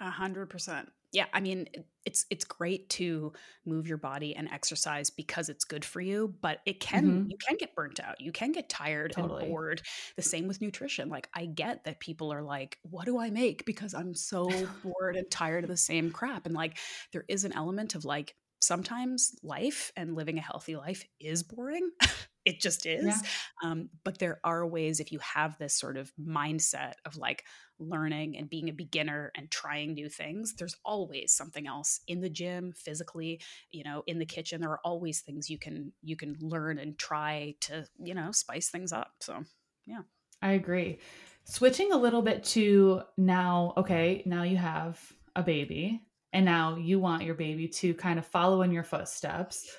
[0.00, 0.90] A hundred percent.
[1.10, 1.68] Yeah, I mean,
[2.04, 3.32] it's it's great to
[3.64, 7.30] move your body and exercise because it's good for you, but it can Mhm.
[7.30, 8.20] you can get burnt out.
[8.20, 9.44] You can get tired Totally.
[9.44, 9.82] and bored.
[10.16, 11.08] The same with nutrition.
[11.08, 14.48] Like I get that people are like, "What do I make?" because I'm so
[14.84, 16.46] bored and tired of the same crap.
[16.46, 16.78] And like
[17.12, 21.90] there is an element of like sometimes life and living a healthy life is boring.
[22.48, 23.04] it just is.
[23.04, 23.20] Yeah.
[23.62, 27.44] Um, but there are ways if you have this sort of mindset of like
[27.78, 32.28] learning and being a beginner and trying new things there's always something else in the
[32.28, 33.40] gym physically
[33.70, 36.98] you know in the kitchen there are always things you can you can learn and
[36.98, 39.44] try to you know spice things up so
[39.88, 40.02] yeah.
[40.42, 40.98] I agree.
[41.44, 45.00] Switching a little bit to now, okay, now you have
[45.34, 49.74] a baby and now you want your baby to kind of follow in your footsteps.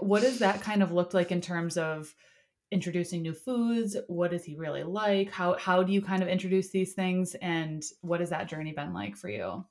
[0.00, 2.14] What does that kind of look like in terms of
[2.70, 3.96] introducing new foods?
[4.08, 5.30] What does he really like?
[5.30, 8.92] How how do you kind of introduce these things and what has that journey been
[8.92, 9.64] like for you?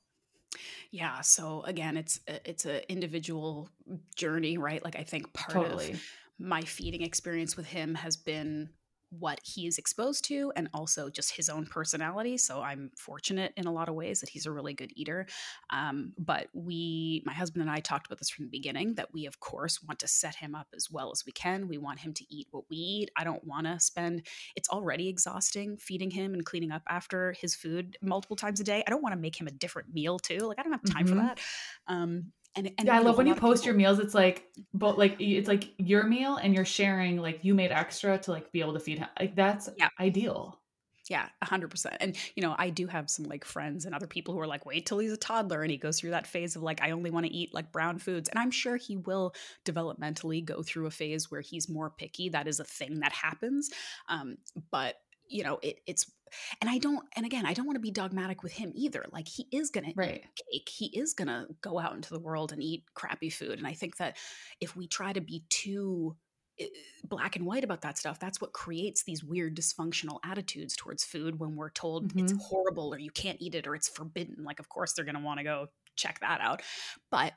[0.92, 3.68] yeah so again it's a- it's a individual
[4.14, 5.92] journey right like i think part Totally.
[5.92, 6.02] of
[6.38, 8.70] my feeding experience with him has been
[9.18, 13.66] what he is exposed to and also just his own personality so i'm fortunate in
[13.66, 15.26] a lot of ways that he's a really good eater
[15.70, 19.26] um, but we my husband and i talked about this from the beginning that we
[19.26, 21.68] of course want to set him up as well as we can.
[21.68, 23.10] We want him to eat what we eat.
[23.16, 27.54] I don't want to spend it's already exhausting feeding him and cleaning up after his
[27.54, 28.82] food multiple times a day.
[28.86, 31.06] I don't want to make him a different meal too like i don't have time
[31.06, 31.16] for Mhm.
[31.16, 31.38] that.
[31.86, 33.98] Um, and, and yeah, I love when you post your meals.
[33.98, 38.18] It's like, but like it's like your meal, and you're sharing like you made extra
[38.18, 39.08] to like be able to feed him.
[39.18, 39.88] Like that's Yeah.
[40.00, 40.60] ideal.
[41.08, 41.96] Yeah, a hundred percent.
[42.00, 44.66] And you know, I do have some like friends and other people who are like,
[44.66, 47.10] wait till he's a toddler and he goes through that phase of like, I only
[47.10, 48.28] want to eat like brown foods.
[48.28, 49.32] And I'm sure he will
[49.64, 52.30] developmentally go through a phase where he's more picky.
[52.30, 53.70] That is a thing that happens.
[54.08, 54.38] Um,
[54.72, 54.96] but
[55.28, 56.10] you know, it, it's
[56.60, 59.04] and I don't and again, I don't want to be dogmatic with him either.
[59.12, 60.24] Like he is gonna Right.
[60.24, 60.68] eat cake.
[60.68, 63.58] He is gonna go out into the world and eat crappy food.
[63.58, 64.18] And I think that
[64.60, 66.16] if we try to be too
[66.58, 66.66] eh,
[67.04, 71.38] black and white about that stuff that's what creates these weird dysfunctional attitudes towards food
[71.38, 72.46] when we're told it's Mhm.
[72.48, 75.20] horrible or you can't eat it or it's forbidden like of course they're going to
[75.20, 75.66] want to go
[75.96, 76.62] check that out
[77.10, 77.34] but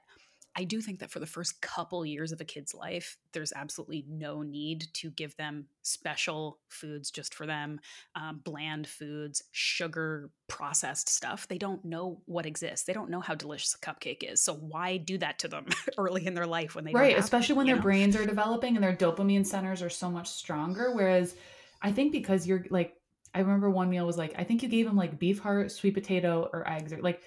[0.59, 4.05] i do think that for the first couple years of a kid's life there's absolutely
[4.07, 7.79] no need to give them special foods just for them
[8.15, 11.47] um, bland foods sugar processed stuff.
[11.47, 12.85] They don't know what exists.
[12.85, 14.41] They don't know how delicious a cupcake is.
[14.41, 17.55] So why do that to them early in their life when they don't right especially
[17.55, 17.81] when their know?
[17.81, 21.35] brains are developing and their dopamine centers are so much stronger whereas
[21.81, 22.95] i think because you're like
[23.33, 25.93] i remember one meal was like i think you gave him like beef heart sweet
[25.93, 27.21] potato or eggs or like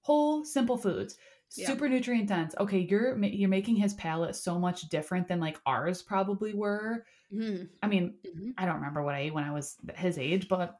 [0.00, 1.16] whole simple foods
[1.56, 1.66] Yeah.
[1.66, 2.54] super nutrient dense.
[2.58, 7.04] Okay you're you're making his palate so much different than like ours probably were.
[7.32, 8.54] Mhm, i mean mhm.
[8.58, 10.78] i don't remember what i ate when i was his age but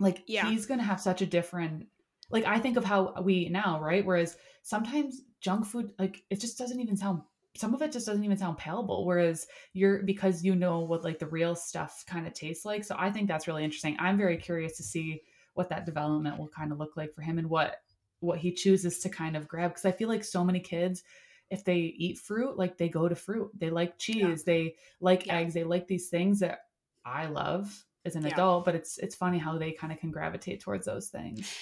[0.00, 0.48] like Yeah.
[0.48, 1.86] he's gonna have such a different
[2.30, 4.04] like i think of how we eat now right?
[4.04, 7.22] Whereas sometimes junk food like it just doesn't even sound
[7.56, 9.04] some of it just doesn't even sound palatable.
[9.06, 12.84] Whereas you're because you know what like the real stuff kind of tastes like.
[12.84, 13.96] So i think that's really interesting.
[13.98, 15.22] I'm very curious to see
[15.54, 17.82] what that development will kind of look like for him and what
[18.20, 21.02] what he chooses to kind of grab because i feel like so many kids
[21.50, 25.38] if they eat fruit like they go to fruit they like cheese they like Yeah.
[25.38, 26.60] eggs they like these things that
[27.04, 28.32] i love as an Yeah.
[28.32, 31.54] adult but it's it's funny how they kind of can gravitate towards those things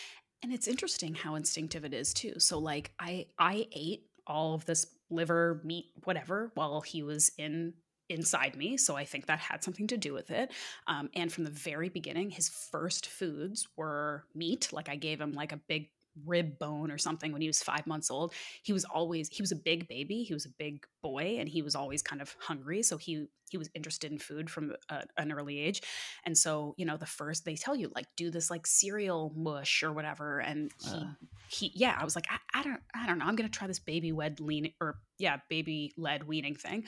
[0.43, 4.65] and it's interesting how instinctive it is too so like i i ate all of
[4.67, 7.73] this liver meat whatever while he was in
[8.09, 8.77] inside me.
[8.77, 10.53] So I think that had something to do with it.
[10.87, 14.69] Um, and from the very beginning, his first foods were meat.
[14.73, 15.89] Like I gave him like a big
[16.25, 18.33] rib bone or something when he was five months old.
[18.63, 20.23] He was always he was a big baby.
[20.23, 22.83] He was a big boy, and he was always kind of hungry.
[22.83, 25.83] So he he was interested in food from a, an early age.
[26.25, 29.83] And so you know the first they tell you like do this like cereal mush
[29.83, 31.05] or whatever, and he uh.
[31.49, 33.79] he yeah I was like I, I don't I don't know I'm gonna try this
[33.79, 36.85] baby led lean or yeah baby led weaning thing.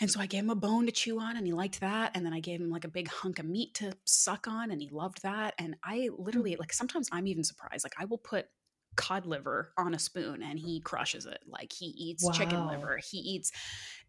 [0.00, 2.12] And so I gave him a bone to chew on and he liked that.
[2.14, 4.80] And then I gave him like a big hunk of meat to suck on and
[4.80, 5.54] he loved that.
[5.58, 7.84] And I literally, like, sometimes I'm even surprised.
[7.84, 8.46] Like, I will put
[8.96, 11.40] cod liver on a spoon and he crushes it.
[11.46, 12.30] Like, he eats wow.
[12.30, 13.50] chicken liver, he eats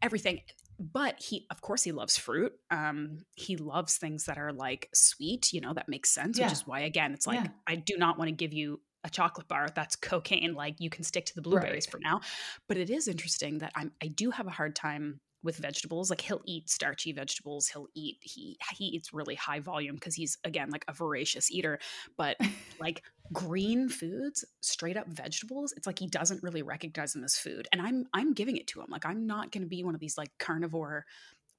[0.01, 0.41] everything.
[0.79, 2.53] But he, of course, he loves fruit.
[2.71, 6.45] Um, he loves things that are like sweet, you know, that makes sense, yeah.
[6.45, 7.49] which is why, again, it's like, yeah.
[7.67, 11.05] I do not want to give you a chocolate bar that's cocaine like you can
[11.05, 11.91] stick to the blueberries right.
[11.91, 12.19] for now
[12.67, 16.21] but it is interesting that i'm i do have a hard time with vegetables like
[16.21, 20.69] he'll eat starchy vegetables he'll eat he he eats really high volume because he's again
[20.69, 21.79] like a voracious eater
[22.17, 22.37] but
[22.79, 27.67] like green foods straight up vegetables it's like he doesn't really recognize them as food
[27.71, 30.01] and i'm i'm giving it to him like i'm not going to be one of
[30.01, 31.05] these like carnivore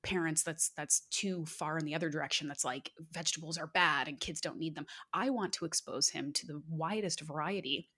[0.02, 4.20] parents that's that's too far in the other direction that's like vegetables are bad and
[4.20, 4.86] kids don't need them.
[5.12, 7.88] I want to expose him to the widest variety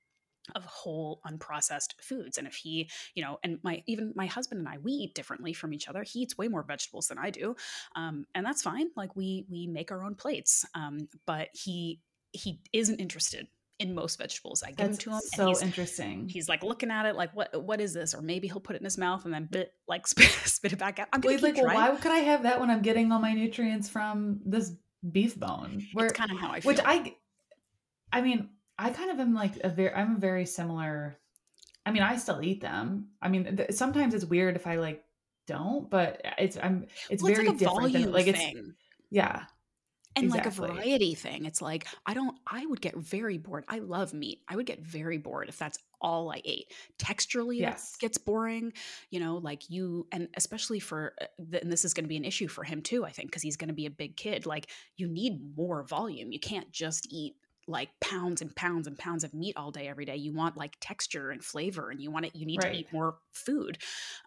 [0.54, 4.68] of whole unprocessed foods and if he you know and my even my husband and
[4.68, 7.54] i we eat differently from each other he eats way more vegetables than i do
[7.94, 12.00] um, and that's fine like we we make our own plates um, but he
[12.32, 13.46] he isn't interested
[13.82, 14.62] in most vegetables.
[14.62, 15.20] I give That's them to him.
[15.34, 16.28] So he's, interesting.
[16.28, 18.14] He's like looking at it, like what what is this?
[18.14, 20.78] Or maybe he'll put it in his mouth and then bit, like spit, spit it
[20.78, 21.08] back out.
[21.12, 24.40] I'm like, well, why could I have that when I'm getting all my nutrients from
[24.44, 24.72] this
[25.10, 25.86] beef bone?
[25.92, 26.72] Where, it's kind of how I feel.
[26.72, 27.16] Which I,
[28.12, 28.50] I mean,
[28.82, 31.16] I kind of am like a very, I'm a very similar.
[31.86, 33.10] I mean, I still eat them.
[33.20, 35.04] I mean, th- sometimes it's weird if I like
[35.46, 37.92] don't, but it's I'm it's well, very it's like different.
[37.92, 38.56] Than, like thing.
[38.58, 38.76] it's
[39.10, 39.44] yeah,
[40.16, 40.50] and exactly.
[40.50, 41.44] like a variety thing.
[41.44, 42.36] It's like I don't.
[42.46, 43.64] I would get very bored.
[43.68, 44.40] I love meat.
[44.48, 46.72] I would get very bored if that's all I ate.
[46.98, 47.94] Texturally, yes.
[47.96, 48.72] gets boring.
[49.10, 52.24] You know, like you, and especially for, uh, and this is going to be an
[52.24, 53.04] issue for him too.
[53.04, 54.44] I think because he's going to be a big kid.
[54.44, 56.32] Like you need more volume.
[56.32, 57.36] You can't just eat
[57.68, 60.16] like pounds and pounds and pounds of meat all day every day.
[60.16, 62.72] You want like texture and flavor and you want it you need right.
[62.72, 63.78] to eat more food.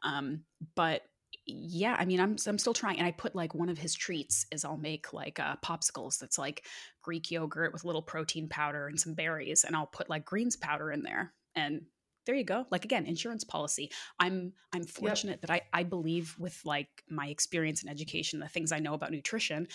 [0.04, 0.42] Um
[0.76, 1.04] but
[1.48, 4.46] yeah i mean i'm i'm still trying and i put like one of his treats
[4.52, 6.66] is i'll make like uh popsicles that's like
[7.02, 10.92] greek yogurt with little protein powder and some berries and i'll put like greens powder
[10.92, 11.34] in there.
[11.56, 11.82] And
[12.26, 12.66] there you go.
[12.72, 13.92] Like again insurance policy.
[14.20, 15.42] I'm i'm fortunate yep.
[15.42, 19.12] that i i believe with like my experience in education the things i know about
[19.12, 19.68] nutrition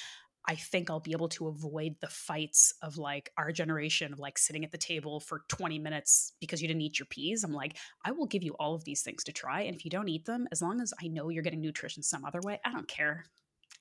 [0.47, 4.39] I think I'll be able to avoid the fights of like our generation of like
[4.39, 7.45] sitting at the table for 20 minutes because you didn't eat your peas.
[7.45, 9.63] I'm like, I will give you all of these things to try.
[9.63, 12.25] And if you don't eat them, as long as I know you're getting nutrition some
[12.25, 13.25] other way, I don't care.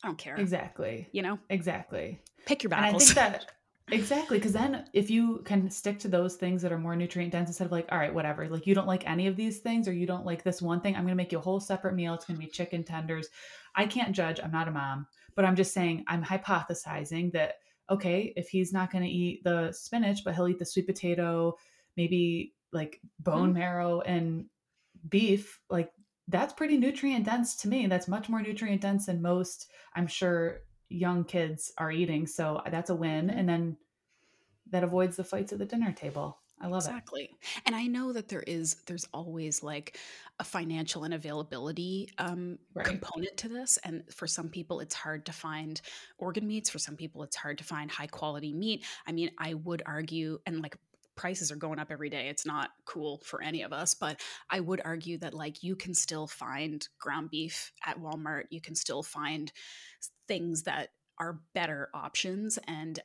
[0.03, 0.35] I don't care.
[0.35, 1.07] Exactly.
[1.11, 1.39] You know?
[1.49, 2.19] Exactly.
[2.45, 3.09] Pick your battles.
[3.09, 3.51] And I think that
[3.91, 7.49] Exactly, because then if you can stick to those things that are more nutrient dense
[7.49, 9.93] instead of like, all right, whatever, like you don't like any of these things or
[9.93, 12.13] you don't like this one thing, I'm gonna make you a whole separate meal.
[12.13, 13.29] It's gonna be chicken tenders.
[13.75, 14.39] I can't judge.
[14.43, 15.07] I'm not a mom.
[15.35, 17.55] But I'm just saying, I'm hypothesizing that,
[17.89, 21.57] okay, if he's not going to eat the spinach, but he'll eat the sweet potato,
[21.97, 23.59] maybe like bone mm-hmm.
[23.59, 24.45] marrow and
[25.07, 25.91] beef, like
[26.27, 27.87] that's pretty nutrient dense to me.
[27.87, 32.27] That's much more nutrient dense than most, I'm sure, young kids are eating.
[32.27, 33.27] So that's a win.
[33.27, 33.39] Mm-hmm.
[33.39, 33.77] And then
[34.71, 36.39] that avoids the fights at the dinner table.
[36.61, 37.23] I love exactly.
[37.23, 37.31] it.
[37.41, 37.61] Exactly.
[37.65, 39.97] And I know that there is there's always like
[40.39, 42.85] a financial and availability um, right.
[42.85, 43.77] component to this.
[43.83, 45.79] And for some people, it's hard to find
[46.17, 46.69] organ meats.
[46.69, 48.85] For some people, it's hard to find high quality meat.
[49.07, 50.77] I mean, I would argue, and like
[51.15, 52.29] prices are going up every day.
[52.29, 55.93] It's not cool for any of us, but I would argue that like you can
[55.93, 58.43] still find ground beef at Walmart.
[58.51, 59.51] You can still find
[60.29, 60.89] things that
[61.19, 62.99] are better options and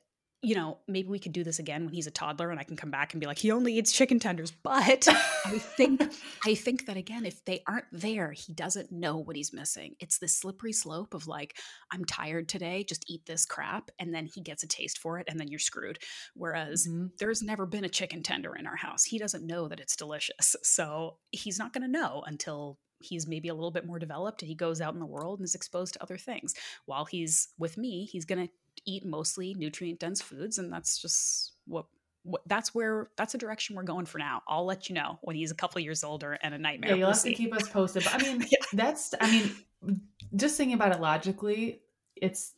[0.45, 2.77] you know, maybe we could do this again when he's a toddler and I can
[2.77, 4.51] come back and be like, he only eats chicken tenders.
[4.51, 5.09] But
[5.45, 6.03] I think
[6.45, 9.97] I think that again, if they aren't there, he doesn't know what he's missing.
[10.01, 11.57] It's this slippery slope of like,
[11.91, 13.91] I'm tired today, just eat this crap.
[13.99, 15.99] And then he gets a taste for it and then you're screwed.
[16.35, 17.07] Whereas mm-hmm.
[17.19, 19.05] there's never been a chicken tender in our house.
[19.05, 20.57] He doesn't know that it's delicious.
[20.63, 24.55] So he's not gonna know until he's maybe a little bit more developed and he
[24.55, 26.55] goes out in the world and is exposed to other things.
[26.87, 28.53] While he's with me, he's going to
[28.87, 31.87] eat mostly nutrient dense foods and that's just what
[32.25, 34.43] what, that's where that's a direction we're going for now.
[34.49, 36.91] I'll let you know when he's a couple years older and a nightmare.
[36.91, 37.31] Yeah, you'll we'll have see.
[37.31, 38.05] to keep us posted.
[38.05, 38.59] But I mean, yeah.
[38.73, 40.01] that's I mean,
[40.35, 41.83] just thinking about it logically,
[42.17, 42.55] it's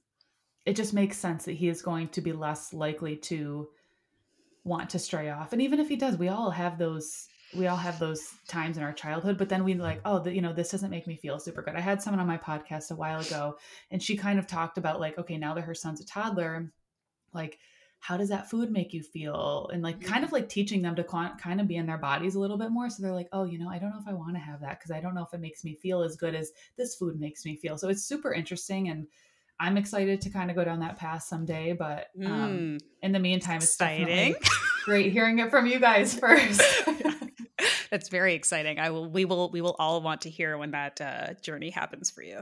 [0.64, 3.68] it just makes sense that he is going to be less likely to
[4.64, 5.52] want to stray off.
[5.52, 8.82] And even if he does, we all have those we all have those times in
[8.82, 11.38] our childhood, but then we like, oh, the, you know, this doesn't make me feel
[11.38, 11.76] super good.
[11.76, 13.57] I had someone on my podcast a while ago,
[13.90, 16.72] and she kind of talked about like, okay, now that her son's a toddler,
[17.32, 17.59] like
[18.01, 19.68] how does that food make you feel?
[19.72, 22.40] And like kind of like teaching them to kind of be in their bodies a
[22.40, 24.34] little bit more so they're like oh you know i don't know if i want
[24.34, 26.53] to have that because i don't know if it makes me feel as good as
[26.76, 27.76] this food makes me feel.
[27.78, 29.07] So it's super interesting and
[29.59, 33.18] i'm excited to kind of go down that path someday but um, mm, in the
[33.18, 34.36] meantime it's exciting.
[34.84, 36.61] great hearing it from you guys first
[37.91, 41.01] that's very exciting i will we will we will all want to hear when that
[41.01, 42.41] uh, journey happens for you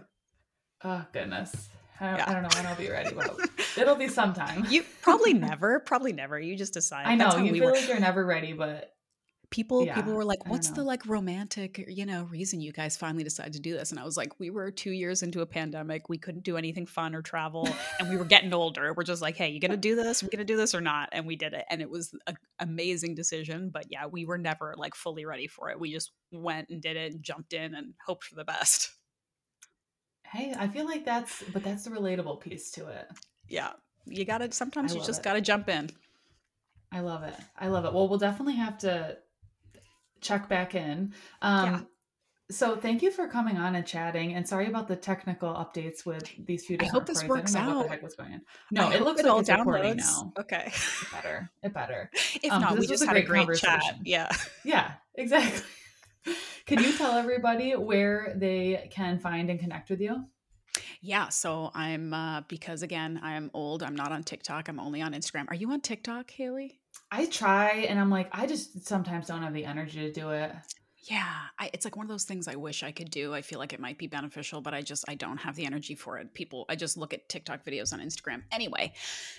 [0.85, 1.69] oh goodness
[2.01, 2.25] I don't, yeah.
[2.29, 3.39] I don't know when I'll be ready, but
[3.79, 4.67] it'll be sometime.
[4.69, 6.39] You probably never, probably never.
[6.39, 7.07] You just decide.
[7.07, 7.73] I know you we feel were.
[7.73, 8.94] like you're never ready, but
[9.55, 13.23] people yeah, people were like, "What's the like romantic, you know, reason you guys finally
[13.23, 16.09] decided to do this?" And I was like, "We were two years into a pandemic.
[16.09, 17.69] We couldn't do anything fun or travel,
[18.01, 18.93] and we were getting older.
[18.93, 20.25] We're just like, hey, you gonna do this?
[20.25, 23.15] We're gonna do this or not?" And we did it, and it was an amazing
[23.15, 23.71] decision.
[23.71, 25.79] But yeah, we were never like fully ready for it.
[25.79, 28.91] We just went and did it, and jumped in, and hoped for the best.
[30.27, 33.07] Hey, I feel like that's, but that's the relatable piece to it.
[33.49, 33.71] Yeah.
[34.07, 35.25] You gotta, sometimes you just it.
[35.25, 35.91] gotta jump in.
[36.91, 37.35] I love it.
[37.57, 37.93] I love it.
[37.93, 39.19] Well, we'll definitely have to
[40.25, 41.13] check back in.
[41.43, 41.81] Um, yeah.
[42.51, 44.35] So thank you for coming on and chatting.
[44.35, 46.77] And sorry about the technical updates with these few.
[46.81, 47.77] I hope this works out.
[47.77, 48.43] What the heck was going on?
[48.71, 49.59] No, I it looks it like it's downloads.
[49.59, 50.33] recording now.
[50.39, 51.51] Okay, it better.
[51.63, 52.11] It better.
[52.43, 53.99] If um, not, we just a had a great chat.
[54.05, 54.29] Yeah.
[54.65, 54.93] Yeah.
[55.15, 55.63] Exactly.
[56.67, 60.25] Can you tell everybody where they can find and connect with you?
[61.03, 63.83] Yeah, so I'm uh, because again I'm old.
[63.83, 64.69] I'm not on TikTok.
[64.69, 65.47] I'm only on Instagram.
[65.49, 66.81] Are you on TikTok, Halie?
[67.17, 70.51] I try, and I'm like, I just sometimes don't have the energy to do it.
[71.05, 73.33] Yeah, I, it's like one of those things I wish I could do.
[73.33, 75.95] I feel like it might be beneficial, but I just I don't have the energy
[75.95, 76.35] for it.
[76.35, 78.43] People, I just look at TikTok videos on Instagram.
[78.51, 78.95] Anyway,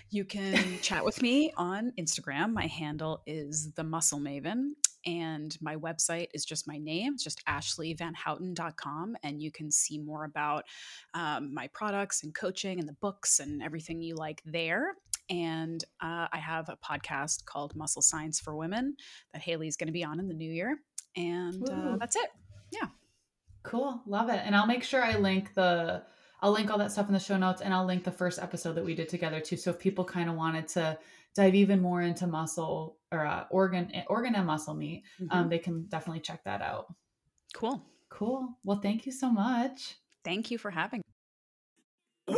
[0.09, 2.53] you can chat with me on Instagram.
[2.53, 4.69] My handle is the Muscle Maven,
[5.05, 7.13] and my website is just my name.
[7.15, 10.63] It's just ashleighvanhouten.com, and you can see more about
[11.13, 14.95] um, my products and coaching and the books and everything you like there.
[15.30, 18.95] And uh, I have a podcast called Muscle Science for Women
[19.34, 20.78] that Halie's going to be on in the new year
[21.15, 22.30] and uh, that's it.
[22.71, 22.88] Yeah.
[23.63, 24.01] Cool.
[24.05, 24.41] Love it.
[24.43, 26.03] And I'll make sure I link the
[26.41, 28.73] I'll link all that stuff in the show notes and I'll link the first episode
[28.73, 29.57] that we did together too.
[29.57, 30.97] So if people kind of wanted to
[31.34, 35.38] dive even more into muscle or uh, organ organ and muscle meat, um, mm-hmm.
[35.38, 36.93] um, they can definitely check that out.
[37.53, 37.84] Cool.
[38.09, 38.49] Cool.
[38.63, 39.95] Well, thank you so much.
[40.23, 41.01] Thank you for having.
[42.28, 42.36] Me.